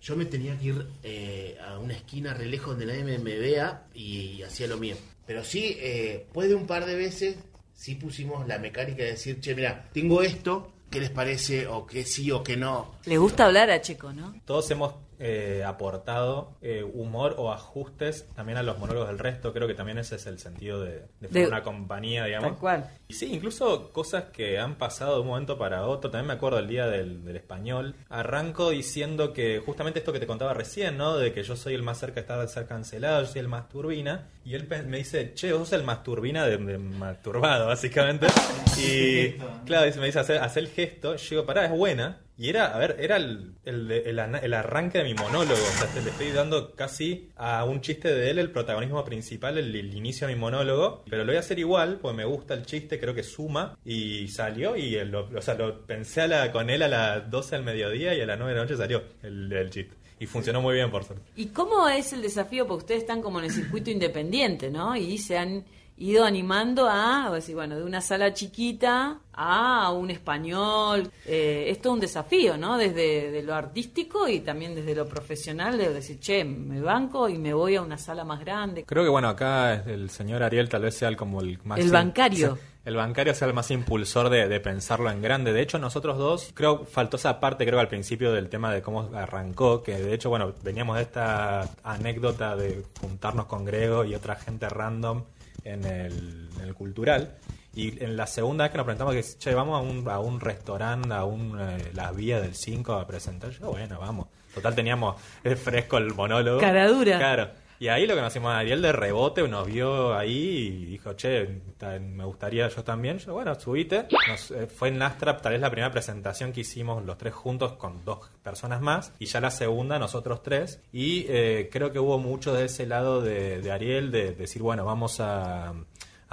Yo 0.00 0.16
me 0.16 0.24
tenía 0.24 0.58
que 0.58 0.68
ir 0.68 0.86
eh, 1.02 1.58
a 1.68 1.78
una 1.78 1.92
esquina 1.92 2.32
re 2.32 2.46
lejos 2.46 2.68
donde 2.68 2.86
nadie 2.86 3.04
me, 3.04 3.18
me 3.18 3.36
vea 3.36 3.82
y, 3.92 4.40
hacía 4.40 4.66
lo 4.66 4.78
mío. 4.78 4.96
Pero 5.26 5.44
sí, 5.44 5.76
eh, 5.80 6.22
después 6.24 6.48
de 6.48 6.54
un 6.54 6.66
par 6.66 6.86
de 6.86 6.94
veces, 6.94 7.36
sí 7.74 7.96
pusimos 7.96 8.48
la 8.48 8.58
mecánica 8.58 9.02
de 9.02 9.10
decir, 9.10 9.40
che, 9.40 9.54
mira, 9.54 9.90
tengo 9.92 10.22
esto, 10.22 10.72
¿qué 10.90 10.98
les 10.98 11.10
parece? 11.10 11.66
O 11.66 11.86
que 11.86 12.06
sí 12.06 12.30
o 12.30 12.42
que 12.42 12.56
no. 12.56 12.94
Le 13.04 13.18
gusta 13.18 13.44
hablar 13.44 13.70
a 13.70 13.82
Checo, 13.82 14.14
¿no? 14.14 14.34
Todos 14.46 14.70
hemos 14.70 14.94
eh, 15.26 15.64
aportado 15.64 16.52
eh, 16.60 16.82
humor 16.82 17.36
o 17.38 17.50
ajustes 17.50 18.28
también 18.36 18.58
a 18.58 18.62
los 18.62 18.78
monólogos 18.78 19.08
del 19.08 19.18
resto. 19.18 19.54
Creo 19.54 19.66
que 19.66 19.72
también 19.72 19.96
ese 19.96 20.16
es 20.16 20.26
el 20.26 20.38
sentido 20.38 20.82
de, 20.82 21.06
de 21.20 21.28
formar 21.28 21.48
una 21.48 21.62
compañía, 21.62 22.26
digamos. 22.26 22.50
Tal 22.50 22.58
cual. 22.58 22.90
Y 23.08 23.14
sí, 23.14 23.32
incluso 23.32 23.90
cosas 23.90 24.24
que 24.24 24.58
han 24.58 24.74
pasado 24.74 25.14
de 25.14 25.20
un 25.22 25.28
momento 25.28 25.56
para 25.56 25.86
otro. 25.86 26.10
También 26.10 26.26
me 26.26 26.34
acuerdo 26.34 26.58
el 26.58 26.68
día 26.68 26.86
del, 26.88 27.24
del 27.24 27.36
español. 27.36 27.94
Arranco 28.10 28.68
diciendo 28.68 29.32
que 29.32 29.62
justamente 29.64 29.98
esto 30.00 30.12
que 30.12 30.20
te 30.20 30.26
contaba 30.26 30.52
recién, 30.52 30.98
¿no? 30.98 31.16
De 31.16 31.32
que 31.32 31.42
yo 31.42 31.56
soy 31.56 31.72
el 31.72 31.82
más 31.82 31.98
cerca 31.98 32.16
de 32.16 32.20
estar 32.20 32.40
de 32.40 32.48
ser 32.48 32.66
cancelado, 32.66 33.22
yo 33.22 33.28
soy 33.28 33.40
el 33.40 33.48
más 33.48 33.68
turbina. 33.70 34.28
Y 34.44 34.54
él 34.54 34.68
me 34.86 34.98
dice, 34.98 35.32
che, 35.32 35.52
vos 35.54 35.68
sos 35.70 35.72
el 35.78 35.84
más 35.84 36.02
turbina 36.02 36.44
de, 36.44 36.58
de 36.58 36.76
masturbado, 36.76 37.66
básicamente. 37.68 38.26
y 38.78 39.32
claro, 39.64 39.86
dice- 39.86 40.00
me 40.00 40.06
dice, 40.06 40.18
hacer, 40.18 40.38
hacer 40.42 40.64
el 40.64 40.68
gesto. 40.68 41.16
Yo 41.16 41.30
digo, 41.30 41.46
pará, 41.46 41.64
es 41.64 41.70
buena. 41.70 42.20
Y 42.36 42.48
era, 42.48 42.74
a 42.74 42.78
ver, 42.78 42.96
era 42.98 43.16
el, 43.16 43.54
el, 43.64 43.90
el, 43.90 44.54
arranque 44.54 44.98
de 44.98 45.04
mi 45.04 45.14
monólogo. 45.14 45.52
O 45.52 45.78
sea, 45.78 46.02
le 46.02 46.10
estoy 46.10 46.32
dando 46.32 46.72
casi 46.74 47.30
a 47.36 47.64
un 47.64 47.80
chiste 47.80 48.12
de 48.12 48.30
él 48.30 48.38
el 48.40 48.50
protagonismo 48.50 49.04
principal, 49.04 49.56
el, 49.56 49.74
inicio 49.94 50.26
de 50.26 50.34
mi 50.34 50.40
monólogo. 50.40 51.04
Pero 51.08 51.24
lo 51.24 51.30
voy 51.30 51.36
a 51.36 51.40
hacer 51.40 51.58
igual, 51.60 51.98
porque 52.02 52.16
me 52.16 52.24
gusta 52.24 52.54
el 52.54 52.66
chiste, 52.66 52.98
creo 52.98 53.14
que 53.14 53.22
suma. 53.22 53.78
Y 53.84 54.26
salió, 54.28 54.76
y 54.76 55.02
lo, 55.04 55.28
o 55.36 55.42
sea, 55.42 55.54
lo 55.54 55.86
pensé 55.86 56.22
a 56.22 56.26
la, 56.26 56.52
con 56.52 56.70
él 56.70 56.82
a 56.82 56.88
las 56.88 57.30
12 57.30 57.56
del 57.56 57.64
mediodía 57.64 58.14
y 58.14 58.20
a 58.20 58.26
las 58.26 58.38
9 58.38 58.52
de 58.52 58.58
la 58.58 58.64
noche 58.64 58.76
salió 58.76 59.04
el 59.22 59.70
chiste. 59.70 59.94
Y 60.18 60.26
funcionó 60.26 60.60
muy 60.60 60.74
bien, 60.74 60.90
por 60.90 61.04
suerte. 61.04 61.24
¿Y 61.36 61.46
cómo 61.46 61.88
es 61.88 62.12
el 62.12 62.22
desafío? 62.22 62.66
Porque 62.66 62.82
ustedes 62.82 63.00
están 63.02 63.20
como 63.20 63.40
en 63.40 63.46
el 63.46 63.50
circuito 63.50 63.90
independiente, 63.90 64.70
¿no? 64.70 64.96
Y 64.96 65.18
se 65.18 65.36
han 65.36 65.64
ido 65.96 66.24
animando 66.24 66.88
a, 66.88 67.32
bueno, 67.54 67.76
de 67.76 67.84
una 67.84 68.00
sala 68.00 68.32
chiquita 68.32 69.18
a 69.32 69.92
un 69.92 70.10
español. 70.10 71.10
Eh, 71.26 71.66
es 71.68 71.80
todo 71.80 71.92
un 71.92 72.00
desafío, 72.00 72.56
¿no? 72.56 72.76
Desde 72.76 73.30
de 73.30 73.42
lo 73.42 73.54
artístico 73.54 74.28
y 74.28 74.40
también 74.40 74.74
desde 74.74 74.94
lo 74.94 75.06
profesional, 75.06 75.78
de 75.78 75.92
decir, 75.92 76.18
che, 76.18 76.44
me 76.44 76.80
banco 76.80 77.28
y 77.28 77.38
me 77.38 77.54
voy 77.54 77.76
a 77.76 77.82
una 77.82 77.98
sala 77.98 78.24
más 78.24 78.40
grande. 78.40 78.84
Creo 78.84 79.04
que 79.04 79.10
bueno, 79.10 79.28
acá 79.28 79.74
el 79.74 80.10
señor 80.10 80.42
Ariel 80.42 80.68
tal 80.68 80.82
vez 80.82 80.96
sea 80.96 81.08
el, 81.08 81.16
como 81.16 81.40
el 81.40 81.58
más... 81.64 81.78
El 81.78 81.90
bancario. 81.90 82.58
El 82.84 82.96
bancario 82.96 83.32
sea 83.32 83.48
el 83.48 83.54
más 83.54 83.70
impulsor 83.70 84.28
de, 84.28 84.46
de 84.46 84.60
pensarlo 84.60 85.10
en 85.10 85.22
grande. 85.22 85.54
De 85.54 85.62
hecho, 85.62 85.78
nosotros 85.78 86.18
dos, 86.18 86.50
creo, 86.52 86.84
faltó 86.84 87.16
esa 87.16 87.40
parte, 87.40 87.64
creo, 87.64 87.80
al 87.80 87.88
principio 87.88 88.30
del 88.30 88.50
tema 88.50 88.70
de 88.74 88.82
cómo 88.82 89.08
arrancó, 89.14 89.82
que 89.82 89.96
de 89.96 90.12
hecho, 90.12 90.28
bueno, 90.28 90.52
veníamos 90.62 90.96
de 90.96 91.02
esta 91.02 91.66
anécdota 91.82 92.56
de 92.56 92.84
juntarnos 93.00 93.46
con 93.46 93.64
Grego 93.64 94.04
y 94.04 94.14
otra 94.14 94.36
gente 94.36 94.68
random 94.68 95.22
en 95.64 95.84
el, 95.84 96.48
en 96.56 96.68
el 96.68 96.74
cultural. 96.74 97.36
Y 97.74 98.02
en 98.02 98.16
la 98.16 98.26
segunda 98.26 98.64
vez 98.64 98.70
que 98.70 98.78
nos 98.78 98.84
presentamos, 98.84 99.14
que 99.14 99.24
che, 99.38 99.54
vamos 99.54 99.78
a 99.78 99.82
un, 99.82 100.08
a 100.08 100.20
un 100.20 100.40
restaurante, 100.40 101.12
a 101.12 101.24
un, 101.24 101.58
eh, 101.60 101.90
las 101.92 102.14
vías 102.14 102.40
del 102.40 102.54
5 102.54 102.92
a 102.92 103.06
presentar. 103.06 103.50
Yo, 103.50 103.70
bueno, 103.70 103.98
vamos. 103.98 104.28
Total, 104.54 104.74
teníamos 104.74 105.16
eh, 105.42 105.56
fresco 105.56 105.98
el 105.98 106.14
monólogo. 106.14 106.60
Cara 106.60 106.86
dura. 106.86 107.18
Claro. 107.18 107.63
Y 107.78 107.88
ahí 107.88 108.06
lo 108.06 108.14
que 108.14 108.20
nos 108.20 108.32
hicimos 108.32 108.52
a 108.52 108.58
Ariel 108.58 108.82
de 108.82 108.92
rebote, 108.92 109.46
nos 109.48 109.66
vio 109.66 110.14
ahí 110.14 110.82
y 110.82 110.84
dijo, 110.86 111.12
che, 111.14 111.60
me 112.00 112.24
gustaría 112.24 112.68
yo 112.68 112.84
también. 112.84 113.18
Yo, 113.18 113.34
bueno, 113.34 113.54
subite. 113.58 114.06
Nos, 114.28 114.50
eh, 114.50 114.66
fue 114.66 114.88
en 114.88 114.98
Nastrap, 114.98 115.42
tal 115.42 115.52
vez 115.52 115.60
la 115.60 115.70
primera 115.70 115.90
presentación 115.90 116.52
que 116.52 116.60
hicimos 116.60 117.04
los 117.04 117.18
tres 117.18 117.34
juntos 117.34 117.72
con 117.72 118.04
dos 118.04 118.30
personas 118.42 118.80
más. 118.80 119.12
Y 119.18 119.26
ya 119.26 119.40
la 119.40 119.50
segunda, 119.50 119.98
nosotros 119.98 120.42
tres. 120.42 120.80
Y 120.92 121.26
eh, 121.28 121.68
creo 121.70 121.92
que 121.92 121.98
hubo 121.98 122.18
mucho 122.18 122.54
de 122.54 122.66
ese 122.66 122.86
lado 122.86 123.20
de, 123.20 123.60
de 123.60 123.72
Ariel, 123.72 124.10
de 124.10 124.32
decir, 124.32 124.62
bueno, 124.62 124.84
vamos 124.84 125.20
a 125.20 125.74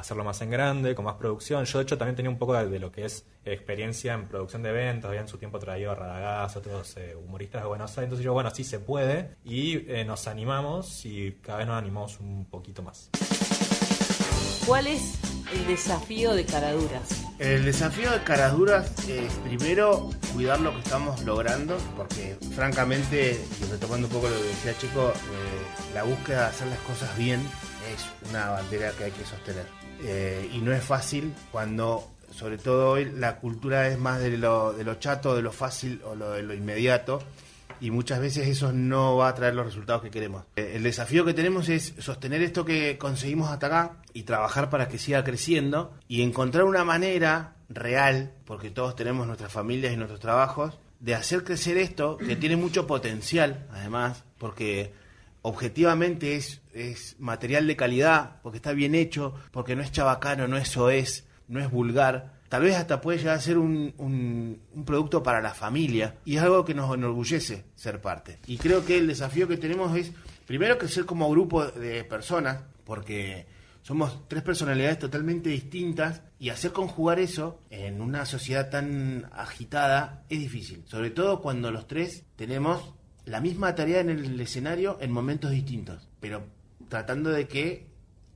hacerlo 0.02 0.24
más 0.24 0.42
en 0.42 0.50
grande, 0.50 0.94
con 0.96 1.06
más 1.06 1.16
producción. 1.16 1.64
Yo, 1.66 1.80
de 1.80 1.84
hecho, 1.84 1.98
también 1.98 2.16
tenía 2.16 2.30
un 2.30 2.38
poco 2.38 2.54
de, 2.54 2.68
de 2.68 2.80
lo 2.80 2.92
que 2.92 3.06
es 3.06 3.26
experiencia 3.46 4.14
en 4.14 4.28
producción 4.28 4.64
de 4.64 4.70
eventos. 4.70 5.10
Había 5.10 5.22
en 5.22 5.28
su 5.28 5.38
tiempo 5.38 5.60
traído 5.60 5.92
a 5.92 5.96
Radagás, 5.96 6.56
otros 6.56 6.96
eh, 6.98 7.16
humoristas 7.16 7.62
de 7.62 7.68
Buenos 7.68 7.92
Aires. 7.92 8.06
Entonces 8.06 8.26
yo, 8.26 8.34
bueno, 8.34 8.50
sí 8.52 8.64
se 8.64 8.80
puede. 8.80 9.36
Y 9.44 9.90
eh, 9.92 10.04
nos 10.06 10.28
animamos 10.28 11.06
y 11.06 11.34
cada 11.42 11.60
vez 11.60 11.68
nos 11.68 11.78
animamos 11.78 12.20
un 12.20 12.46
poquito 12.46 12.84
más. 12.84 13.10
¿Cuál 14.66 14.88
es 14.88 15.20
el 15.54 15.68
desafío 15.68 16.34
de 16.34 16.46
Caraduras? 16.46 17.26
El 17.40 17.66
desafío 17.66 18.12
de 18.12 18.24
Caraduras 18.24 19.08
es 19.10 19.34
primero 19.40 20.12
cuidar 20.34 20.62
lo 20.62 20.72
que 20.72 20.80
estamos 20.80 21.24
logrando, 21.24 21.78
porque 21.98 22.38
francamente, 22.56 23.44
y 23.60 23.64
retomando 23.66 24.08
un 24.08 24.14
poco 24.14 24.30
lo 24.30 24.38
que 24.38 24.48
decía 24.48 24.78
Chico, 24.78 25.10
eh, 25.10 25.94
la 25.96 26.04
búsqueda 26.04 26.42
de 26.42 26.46
hacer 26.48 26.68
las 26.68 26.80
cosas 26.80 27.18
bien 27.18 27.42
es 27.94 28.30
una 28.30 28.52
bandera 28.52 28.92
que 28.92 29.06
hay 29.06 29.12
que 29.12 29.26
sostener. 29.26 29.81
Eh, 30.04 30.50
y 30.54 30.58
no 30.60 30.74
es 30.74 30.84
fácil 30.84 31.34
cuando, 31.52 32.10
sobre 32.34 32.58
todo 32.58 32.92
hoy, 32.92 33.06
la 33.06 33.38
cultura 33.38 33.88
es 33.88 34.00
más 34.00 34.20
de 34.20 34.38
lo, 34.38 34.74
de 34.74 34.84
lo 34.84 34.96
chato, 34.96 35.36
de 35.36 35.42
lo 35.42 35.52
fácil 35.52 36.02
o 36.06 36.16
lo, 36.16 36.32
de 36.32 36.44
lo 36.44 36.54
inmediato. 36.54 37.22
Y 37.80 37.90
muchas 37.90 38.20
veces 38.20 38.48
eso 38.48 38.72
no 38.72 39.18
va 39.18 39.30
a 39.30 39.36
traer 39.36 39.56
los 39.56 39.66
resultados 39.66 40.04
que 40.04 40.12
queremos. 40.12 40.44
Eh, 40.56 40.74
El 40.76 40.84
desafío 40.84 41.26
que 41.26 41.34
tenemos 41.34 41.68
es 41.68 41.94
sostener 41.98 42.42
esto 42.44 42.64
que 42.64 42.98
conseguimos 42.98 43.50
hasta 43.50 43.68
acá 43.68 43.98
y 44.14 44.24
trabajar 44.24 44.70
para 44.70 44.88
que 44.88 45.00
siga 45.00 45.24
creciendo 45.24 45.92
y 46.08 46.22
encontrar 46.22 46.66
una 46.66 46.84
manera 46.84 47.56
real, 47.70 48.34
porque 48.46 48.70
todos 48.70 48.96
tenemos 48.96 49.26
nuestras 49.26 49.52
familias 49.52 49.94
y 49.94 49.98
nuestros 49.98 50.20
trabajos, 50.20 50.78
de 51.00 51.16
hacer 51.16 51.44
crecer 51.44 51.78
esto 51.78 52.18
que 52.18 52.36
tiene 52.36 52.56
mucho 52.56 52.86
potencial, 52.86 53.66
además, 53.72 54.24
porque 54.38 54.94
objetivamente 55.42 56.36
es, 56.36 56.62
es 56.74 57.16
material 57.20 57.68
de 57.68 57.76
calidad, 57.76 58.42
porque 58.44 58.58
está 58.58 58.74
bien 58.74 58.96
hecho, 58.96 59.34
porque 59.52 59.76
no 59.76 59.82
es 59.82 59.92
chabacano, 59.92 60.48
no 60.48 60.58
es 60.58 60.68
soez, 60.70 61.26
no 61.48 61.60
es 61.60 61.70
vulgar. 61.70 62.40
Tal 62.50 62.64
vez 62.64 62.76
hasta 62.76 63.00
puede 63.02 63.18
llegar 63.20 63.38
a 63.38 63.42
ser 63.42 63.58
un, 63.58 63.94
un- 63.98 64.62
un 64.74 64.86
producto 64.86 65.24
para 65.24 65.42
la 65.42 65.54
familia 65.54 66.16
y 66.26 66.36
es 66.36 66.42
algo 66.42 66.66
que 66.66 66.74
nos 66.74 66.94
enorgullece 66.94 67.64
ser 67.76 68.02
parte. 68.02 68.40
Y 68.46 68.58
creo 68.58 68.86
que 68.86 68.98
el 68.98 69.08
desafío 69.08 69.48
que 69.48 69.58
tenemos 69.58 69.96
es, 69.98 70.12
primero, 70.46 70.78
crecer 70.78 71.06
como 71.06 71.30
grupo 71.30 71.66
de 71.66 72.04
personas, 72.04 72.64
porque 72.84 73.46
somos 73.84 74.28
tres 74.28 74.44
personalidades 74.44 75.00
totalmente 75.00 75.50
distintas 75.50 76.22
y 76.40 76.50
hacer 76.50 76.72
conjugar 76.72 77.20
eso 77.20 77.62
en 77.70 78.02
una 78.02 78.26
sociedad 78.26 78.70
tan 78.70 79.30
agitada 79.32 80.24
es 80.30 80.40
difícil. 80.40 80.84
Sobre 80.88 81.10
todo 81.10 81.42
cuando 81.42 81.72
los 81.72 81.88
tres 81.88 82.26
tenemos 82.36 82.94
la 83.26 83.40
misma 83.42 83.76
tarea 83.76 84.00
en 84.02 84.10
el 84.10 84.40
escenario 84.40 84.98
en 85.02 85.12
momentos 85.12 85.52
distintos, 85.52 86.08
pero 86.20 86.44
tratando 86.90 87.30
de 87.30 87.48
que 87.48 87.88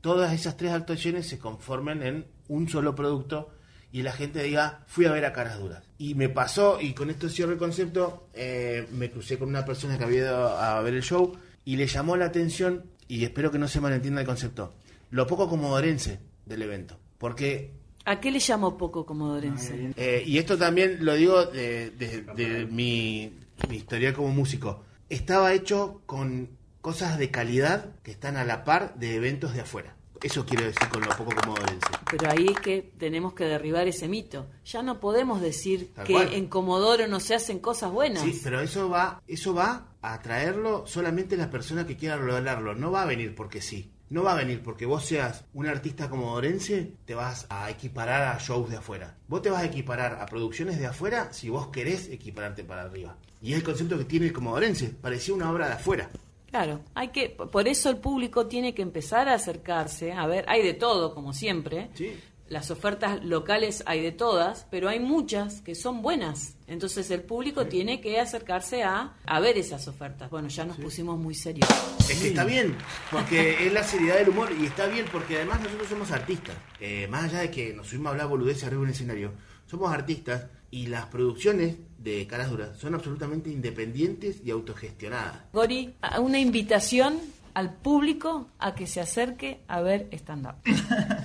todas 0.01 0.33
esas 0.33 0.57
tres 0.57 0.71
actuaciones 0.71 1.27
se 1.27 1.39
conformen 1.39 2.03
en 2.03 2.25
un 2.47 2.69
solo 2.69 2.93
producto 2.95 3.49
y 3.91 4.01
la 4.03 4.11
gente 4.11 4.43
diga, 4.43 4.83
fui 4.87 5.05
a 5.05 5.11
ver 5.11 5.25
a 5.25 5.33
caras 5.33 5.57
duras. 5.59 5.83
Y 5.97 6.15
me 6.15 6.29
pasó, 6.29 6.79
y 6.81 6.93
con 6.93 7.09
esto 7.09 7.29
cierro 7.29 7.53
el 7.53 7.57
concepto, 7.57 8.27
eh, 8.33 8.87
me 8.91 9.09
crucé 9.09 9.37
con 9.39 9.47
una 9.49 9.65
persona 9.65 9.97
que 9.97 10.03
había 10.03 10.19
ido 10.19 10.47
a 10.57 10.81
ver 10.81 10.93
el 10.95 11.01
show 11.03 11.33
y 11.63 11.77
le 11.77 11.87
llamó 11.87 12.15
la 12.17 12.25
atención, 12.25 12.83
y 13.07 13.23
espero 13.23 13.51
que 13.51 13.57
no 13.59 13.67
se 13.67 13.79
malentienda 13.81 14.21
el 14.21 14.27
concepto, 14.27 14.73
lo 15.11 15.25
poco 15.27 15.47
comodorense 15.49 16.19
del 16.45 16.61
evento. 16.61 16.99
Porque 17.17 17.71
¿A 18.03 18.19
qué 18.19 18.29
le 18.31 18.39
llamo 18.39 18.77
poco 18.77 19.05
comodorense? 19.05 19.91
eh, 19.95 20.23
y 20.27 20.37
esto 20.37 20.57
también 20.57 20.97
lo 21.03 21.15
digo 21.15 21.45
de, 21.45 21.89
de- 21.91 22.21
de 22.35 22.65
mi, 22.67 23.31
mi 23.69 23.77
historial 23.77 24.13
como 24.13 24.29
músico. 24.29 24.83
Estaba 25.09 25.53
hecho 25.53 26.01
con 26.05 26.49
cosas 26.81 27.17
de 27.17 27.31
calidad 27.31 27.95
que 28.03 28.11
están 28.11 28.37
a 28.37 28.43
la 28.45 28.63
par 28.63 28.95
de 28.95 29.15
eventos 29.15 29.53
de 29.53 29.61
afuera. 29.61 29.95
Eso 30.23 30.45
quiero 30.45 30.63
decir 30.65 30.87
con 30.89 31.01
lo 31.01 31.09
poco 31.09 31.35
comodorense. 31.35 31.87
Pero 32.09 32.31
ahí 32.31 32.47
es 32.47 32.59
que 32.59 32.91
tenemos 32.97 33.33
que 33.33 33.43
derribar 33.43 33.87
ese 33.87 34.07
mito. 34.07 34.47
Ya 34.65 34.81
no 34.81 34.99
podemos 34.99 35.41
decir 35.41 35.93
Tal 35.93 36.05
que 36.05 36.13
cual. 36.13 36.33
en 36.33 36.47
Comodoro 36.47 37.07
no 37.07 37.19
se 37.19 37.35
hacen 37.35 37.59
cosas 37.59 37.91
buenas. 37.91 38.23
Sí, 38.23 38.39
pero 38.43 38.61
eso 38.61 38.89
va, 38.89 39.21
eso 39.27 39.53
va 39.53 39.89
a 40.01 40.21
traerlo 40.21 40.87
solamente 40.87 41.37
la 41.37 41.49
persona 41.51 41.85
que 41.85 41.97
quiera 41.97 42.15
lograrlo. 42.15 42.75
No 42.75 42.91
va 42.91 43.03
a 43.03 43.05
venir 43.05 43.35
porque 43.35 43.61
sí. 43.61 43.91
No 44.09 44.23
va 44.23 44.33
a 44.33 44.37
venir 44.37 44.61
porque 44.61 44.85
vos 44.85 45.03
seas 45.03 45.45
un 45.53 45.65
artista 45.65 46.09
comodorense, 46.09 46.93
te 47.05 47.15
vas 47.15 47.47
a 47.49 47.69
equiparar 47.71 48.35
a 48.35 48.39
shows 48.39 48.69
de 48.69 48.77
afuera. 48.77 49.17
Vos 49.27 49.41
te 49.41 49.49
vas 49.49 49.63
a 49.63 49.65
equiparar 49.65 50.19
a 50.21 50.27
producciones 50.27 50.77
de 50.77 50.85
afuera 50.85 51.33
si 51.33 51.49
vos 51.49 51.67
querés 51.67 52.09
equipararte 52.09 52.63
para 52.63 52.83
arriba. 52.83 53.17
Y 53.41 53.53
es 53.53 53.57
el 53.57 53.63
concepto 53.63 53.97
que 53.97 54.05
tiene 54.05 54.27
el 54.27 54.33
comodorense. 54.33 54.89
Parecía 54.89 55.33
una 55.33 55.51
obra 55.51 55.67
de 55.67 55.73
afuera. 55.73 56.09
Claro, 56.51 56.81
hay 56.93 57.09
que, 57.09 57.29
por 57.29 57.67
eso 57.67 57.89
el 57.89 57.97
público 57.97 58.45
tiene 58.47 58.75
que 58.75 58.81
empezar 58.81 59.27
a 59.27 59.33
acercarse. 59.33 60.13
A 60.13 60.27
ver, 60.27 60.45
hay 60.47 60.61
de 60.61 60.73
todo, 60.73 61.13
como 61.13 61.33
siempre. 61.33 61.89
Sí. 61.95 62.13
Las 62.47 62.69
ofertas 62.69 63.25
locales 63.25 63.83
hay 63.87 64.01
de 64.01 64.11
todas, 64.11 64.67
pero 64.69 64.87
hay 64.87 64.99
muchas 64.99 65.61
que 65.61 65.73
son 65.73 66.01
buenas. 66.03 66.54
Entonces 66.67 67.11
el 67.11 67.21
público 67.21 67.67
tiene 67.67 68.01
que 68.01 68.19
acercarse 68.19 68.83
a, 68.83 69.13
a 69.25 69.39
ver 69.39 69.57
esas 69.57 69.87
ofertas. 69.87 70.29
Bueno, 70.31 70.47
ya 70.47 70.65
nos 70.65 70.77
pusimos 70.77 71.19
muy 71.19 71.35
serios. 71.35 71.69
Es 72.09 72.19
que 72.19 72.29
está 72.29 72.43
bien, 72.43 72.75
porque 73.11 73.67
es 73.67 73.71
la 73.73 73.83
seriedad 73.83 74.15
del 74.17 74.29
humor 74.29 74.49
y 74.59 74.65
está 74.65 74.87
bien 74.87 75.05
porque 75.11 75.35
además 75.37 75.61
nosotros 75.61 75.87
somos 75.89 76.11
artistas. 76.11 76.55
Eh, 76.79 77.07
más 77.09 77.25
allá 77.25 77.39
de 77.41 77.51
que 77.51 77.73
nos 77.73 77.87
subimos 77.87 78.07
a 78.07 78.11
hablar 78.11 78.27
boludeces 78.27 78.63
arriba 78.63 78.81
en 78.81 78.85
un 78.87 78.91
escenario, 78.93 79.31
somos 79.67 79.91
artistas 79.93 80.45
y 80.71 80.87
las 80.87 81.05
producciones 81.05 81.75
de 81.99 82.25
Caras 82.27 82.49
Duras 82.49 82.77
son 82.77 82.95
absolutamente 82.95 83.49
independientes 83.49 84.41
y 84.43 84.51
autogestionadas. 84.51 85.43
Gori, 85.53 85.93
a- 86.01 86.19
una 86.19 86.39
invitación 86.39 87.19
al 87.53 87.73
público 87.75 88.49
a 88.59 88.75
que 88.75 88.85
se 88.85 88.99
acerque 88.99 89.61
a 89.67 89.81
ver 89.81 90.09
stand-up. 90.11 90.55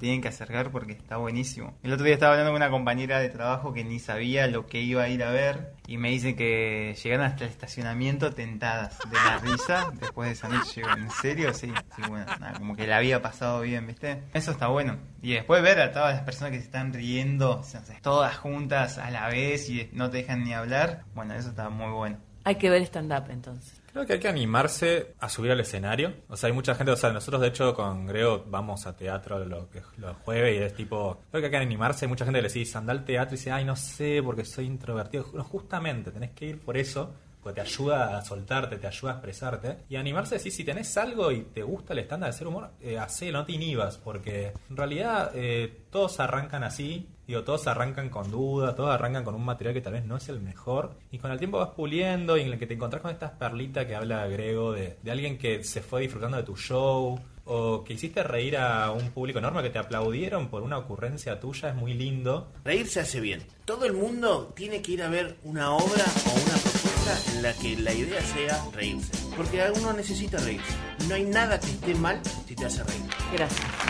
Tienen 0.00 0.22
que 0.22 0.28
acercar 0.28 0.70
porque 0.70 0.92
está 0.92 1.18
buenísimo. 1.18 1.74
El 1.82 1.92
otro 1.92 2.06
día 2.06 2.14
estaba 2.14 2.32
hablando 2.32 2.52
con 2.52 2.62
una 2.62 2.70
compañera 2.70 3.20
de 3.20 3.28
trabajo 3.28 3.74
que 3.74 3.84
ni 3.84 3.98
sabía 3.98 4.46
lo 4.46 4.66
que 4.66 4.80
iba 4.80 5.02
a 5.02 5.08
ir 5.08 5.22
a 5.22 5.30
ver 5.30 5.74
y 5.86 5.98
me 5.98 6.08
dice 6.08 6.34
que 6.34 6.96
llegaron 7.02 7.26
hasta 7.26 7.44
el 7.44 7.50
estacionamiento 7.50 8.32
tentadas 8.32 8.98
de 9.10 9.16
la 9.16 9.38
risa 9.38 9.92
después 10.00 10.28
de 10.28 10.32
esa 10.32 10.48
noche. 10.48 10.82
¿En 10.96 11.10
serio? 11.10 11.52
Sí, 11.52 11.70
sí, 11.94 12.02
bueno, 12.08 12.24
como 12.56 12.74
que 12.74 12.86
la 12.86 12.96
había 12.96 13.20
pasado 13.20 13.60
bien, 13.60 13.86
¿viste? 13.86 14.22
Eso 14.32 14.52
está 14.52 14.68
bueno. 14.68 14.96
Y 15.20 15.34
después 15.34 15.62
ver 15.62 15.80
a 15.80 15.92
todas 15.92 16.14
las 16.14 16.22
personas 16.22 16.52
que 16.52 16.60
se 16.60 16.64
están 16.64 16.94
riendo, 16.94 17.62
todas 18.02 18.36
juntas 18.38 18.96
a 18.96 19.10
la 19.10 19.28
vez 19.28 19.68
y 19.68 19.90
no 19.92 20.08
te 20.08 20.18
dejan 20.18 20.44
ni 20.44 20.54
hablar, 20.54 21.04
bueno, 21.14 21.34
eso 21.34 21.50
está 21.50 21.68
muy 21.68 21.92
bueno. 21.92 22.18
Hay 22.44 22.54
que 22.54 22.70
ver 22.70 22.82
stand-up 22.82 23.30
entonces. 23.30 23.79
Creo 23.92 24.06
que 24.06 24.12
hay 24.14 24.20
que 24.20 24.28
animarse 24.28 25.14
a 25.18 25.28
subir 25.28 25.50
al 25.50 25.60
escenario. 25.60 26.14
O 26.28 26.36
sea, 26.36 26.46
hay 26.48 26.52
mucha 26.52 26.74
gente, 26.74 26.92
o 26.92 26.96
sea, 26.96 27.12
nosotros 27.12 27.40
de 27.42 27.48
hecho 27.48 27.74
con 27.74 28.06
Grego 28.06 28.44
vamos 28.48 28.86
a 28.86 28.96
teatro 28.96 29.44
lo 29.44 29.68
que- 29.68 29.82
los 29.98 30.16
jueves 30.18 30.58
y 30.60 30.62
es 30.62 30.74
tipo, 30.74 31.20
creo 31.30 31.40
que 31.40 31.46
hay 31.46 31.50
que 31.50 31.56
animarse. 31.56 32.04
Hay 32.04 32.08
mucha 32.08 32.24
gente 32.24 32.38
que 32.38 32.48
le 32.48 32.52
dice, 32.52 32.78
anda 32.78 32.92
al 32.92 33.04
teatro 33.04 33.34
y 33.34 33.38
dice, 33.38 33.50
ay, 33.50 33.64
no 33.64 33.76
sé, 33.76 34.22
porque 34.24 34.44
soy 34.44 34.66
introvertido. 34.66 35.26
No, 35.34 35.42
justamente, 35.44 36.10
tenés 36.10 36.30
que 36.30 36.46
ir 36.46 36.60
por 36.60 36.76
eso, 36.76 37.12
porque 37.42 37.56
te 37.56 37.60
ayuda 37.62 38.16
a 38.18 38.22
soltarte, 38.24 38.76
te 38.76 38.86
ayuda 38.86 39.12
a 39.12 39.14
expresarte. 39.14 39.78
Y 39.88 39.96
animarse 39.96 40.34
a 40.34 40.38
decir, 40.38 40.52
si 40.52 40.62
tenés 40.62 40.96
algo 40.96 41.32
y 41.32 41.42
te 41.42 41.62
gusta 41.62 41.92
el 41.92 42.00
estándar 42.00 42.30
de 42.30 42.36
hacer 42.36 42.46
humor, 42.46 42.70
eh, 42.80 42.98
no 43.32 43.44
te 43.44 43.52
inhibas, 43.52 43.98
porque 43.98 44.52
en 44.68 44.76
realidad 44.76 45.32
eh, 45.34 45.84
todos 45.90 46.20
arrancan 46.20 46.62
así. 46.64 47.08
Digo, 47.30 47.44
todos 47.44 47.68
arrancan 47.68 48.08
con 48.08 48.28
duda, 48.28 48.74
todos 48.74 48.90
arrancan 48.90 49.22
con 49.22 49.36
un 49.36 49.44
material 49.44 49.72
que 49.72 49.80
tal 49.80 49.92
vez 49.92 50.04
no 50.04 50.16
es 50.16 50.28
el 50.28 50.40
mejor. 50.40 50.96
Y 51.12 51.18
con 51.18 51.30
el 51.30 51.38
tiempo 51.38 51.58
vas 51.58 51.68
puliendo 51.68 52.36
y 52.36 52.40
en 52.40 52.48
el 52.48 52.58
que 52.58 52.66
te 52.66 52.74
encontrás 52.74 53.02
con 53.02 53.12
estas 53.12 53.30
perlitas 53.30 53.86
que 53.86 53.94
habla 53.94 54.26
Grego 54.26 54.72
de, 54.72 54.98
de 55.00 55.10
alguien 55.12 55.38
que 55.38 55.62
se 55.62 55.80
fue 55.80 56.00
disfrutando 56.00 56.38
de 56.38 56.42
tu 56.42 56.56
show. 56.56 57.20
O 57.44 57.84
que 57.84 57.92
hiciste 57.92 58.24
reír 58.24 58.56
a 58.56 58.90
un 58.90 59.12
público 59.12 59.38
enorme 59.38 59.62
que 59.62 59.70
te 59.70 59.78
aplaudieron 59.78 60.48
por 60.48 60.64
una 60.64 60.76
ocurrencia 60.78 61.38
tuya, 61.38 61.68
es 61.68 61.76
muy 61.76 61.94
lindo. 61.94 62.50
Reírse 62.64 62.98
hace 62.98 63.20
bien. 63.20 63.44
Todo 63.64 63.84
el 63.84 63.92
mundo 63.92 64.52
tiene 64.56 64.82
que 64.82 64.90
ir 64.90 65.02
a 65.04 65.08
ver 65.08 65.36
una 65.44 65.70
obra 65.70 66.04
o 66.26 66.30
una 66.32 66.58
propuesta 66.58 67.30
en 67.32 67.42
la 67.44 67.52
que 67.52 67.76
la 67.76 67.92
idea 67.92 68.22
sea 68.22 68.60
reírse. 68.74 69.12
Porque 69.36 69.62
uno 69.76 69.92
necesita 69.92 70.38
reírse. 70.38 70.74
No 71.08 71.14
hay 71.14 71.22
nada 71.26 71.60
que 71.60 71.66
esté 71.66 71.94
mal 71.94 72.20
si 72.48 72.56
te 72.56 72.66
hace 72.66 72.82
reír. 72.82 73.02
Gracias. 73.32 73.89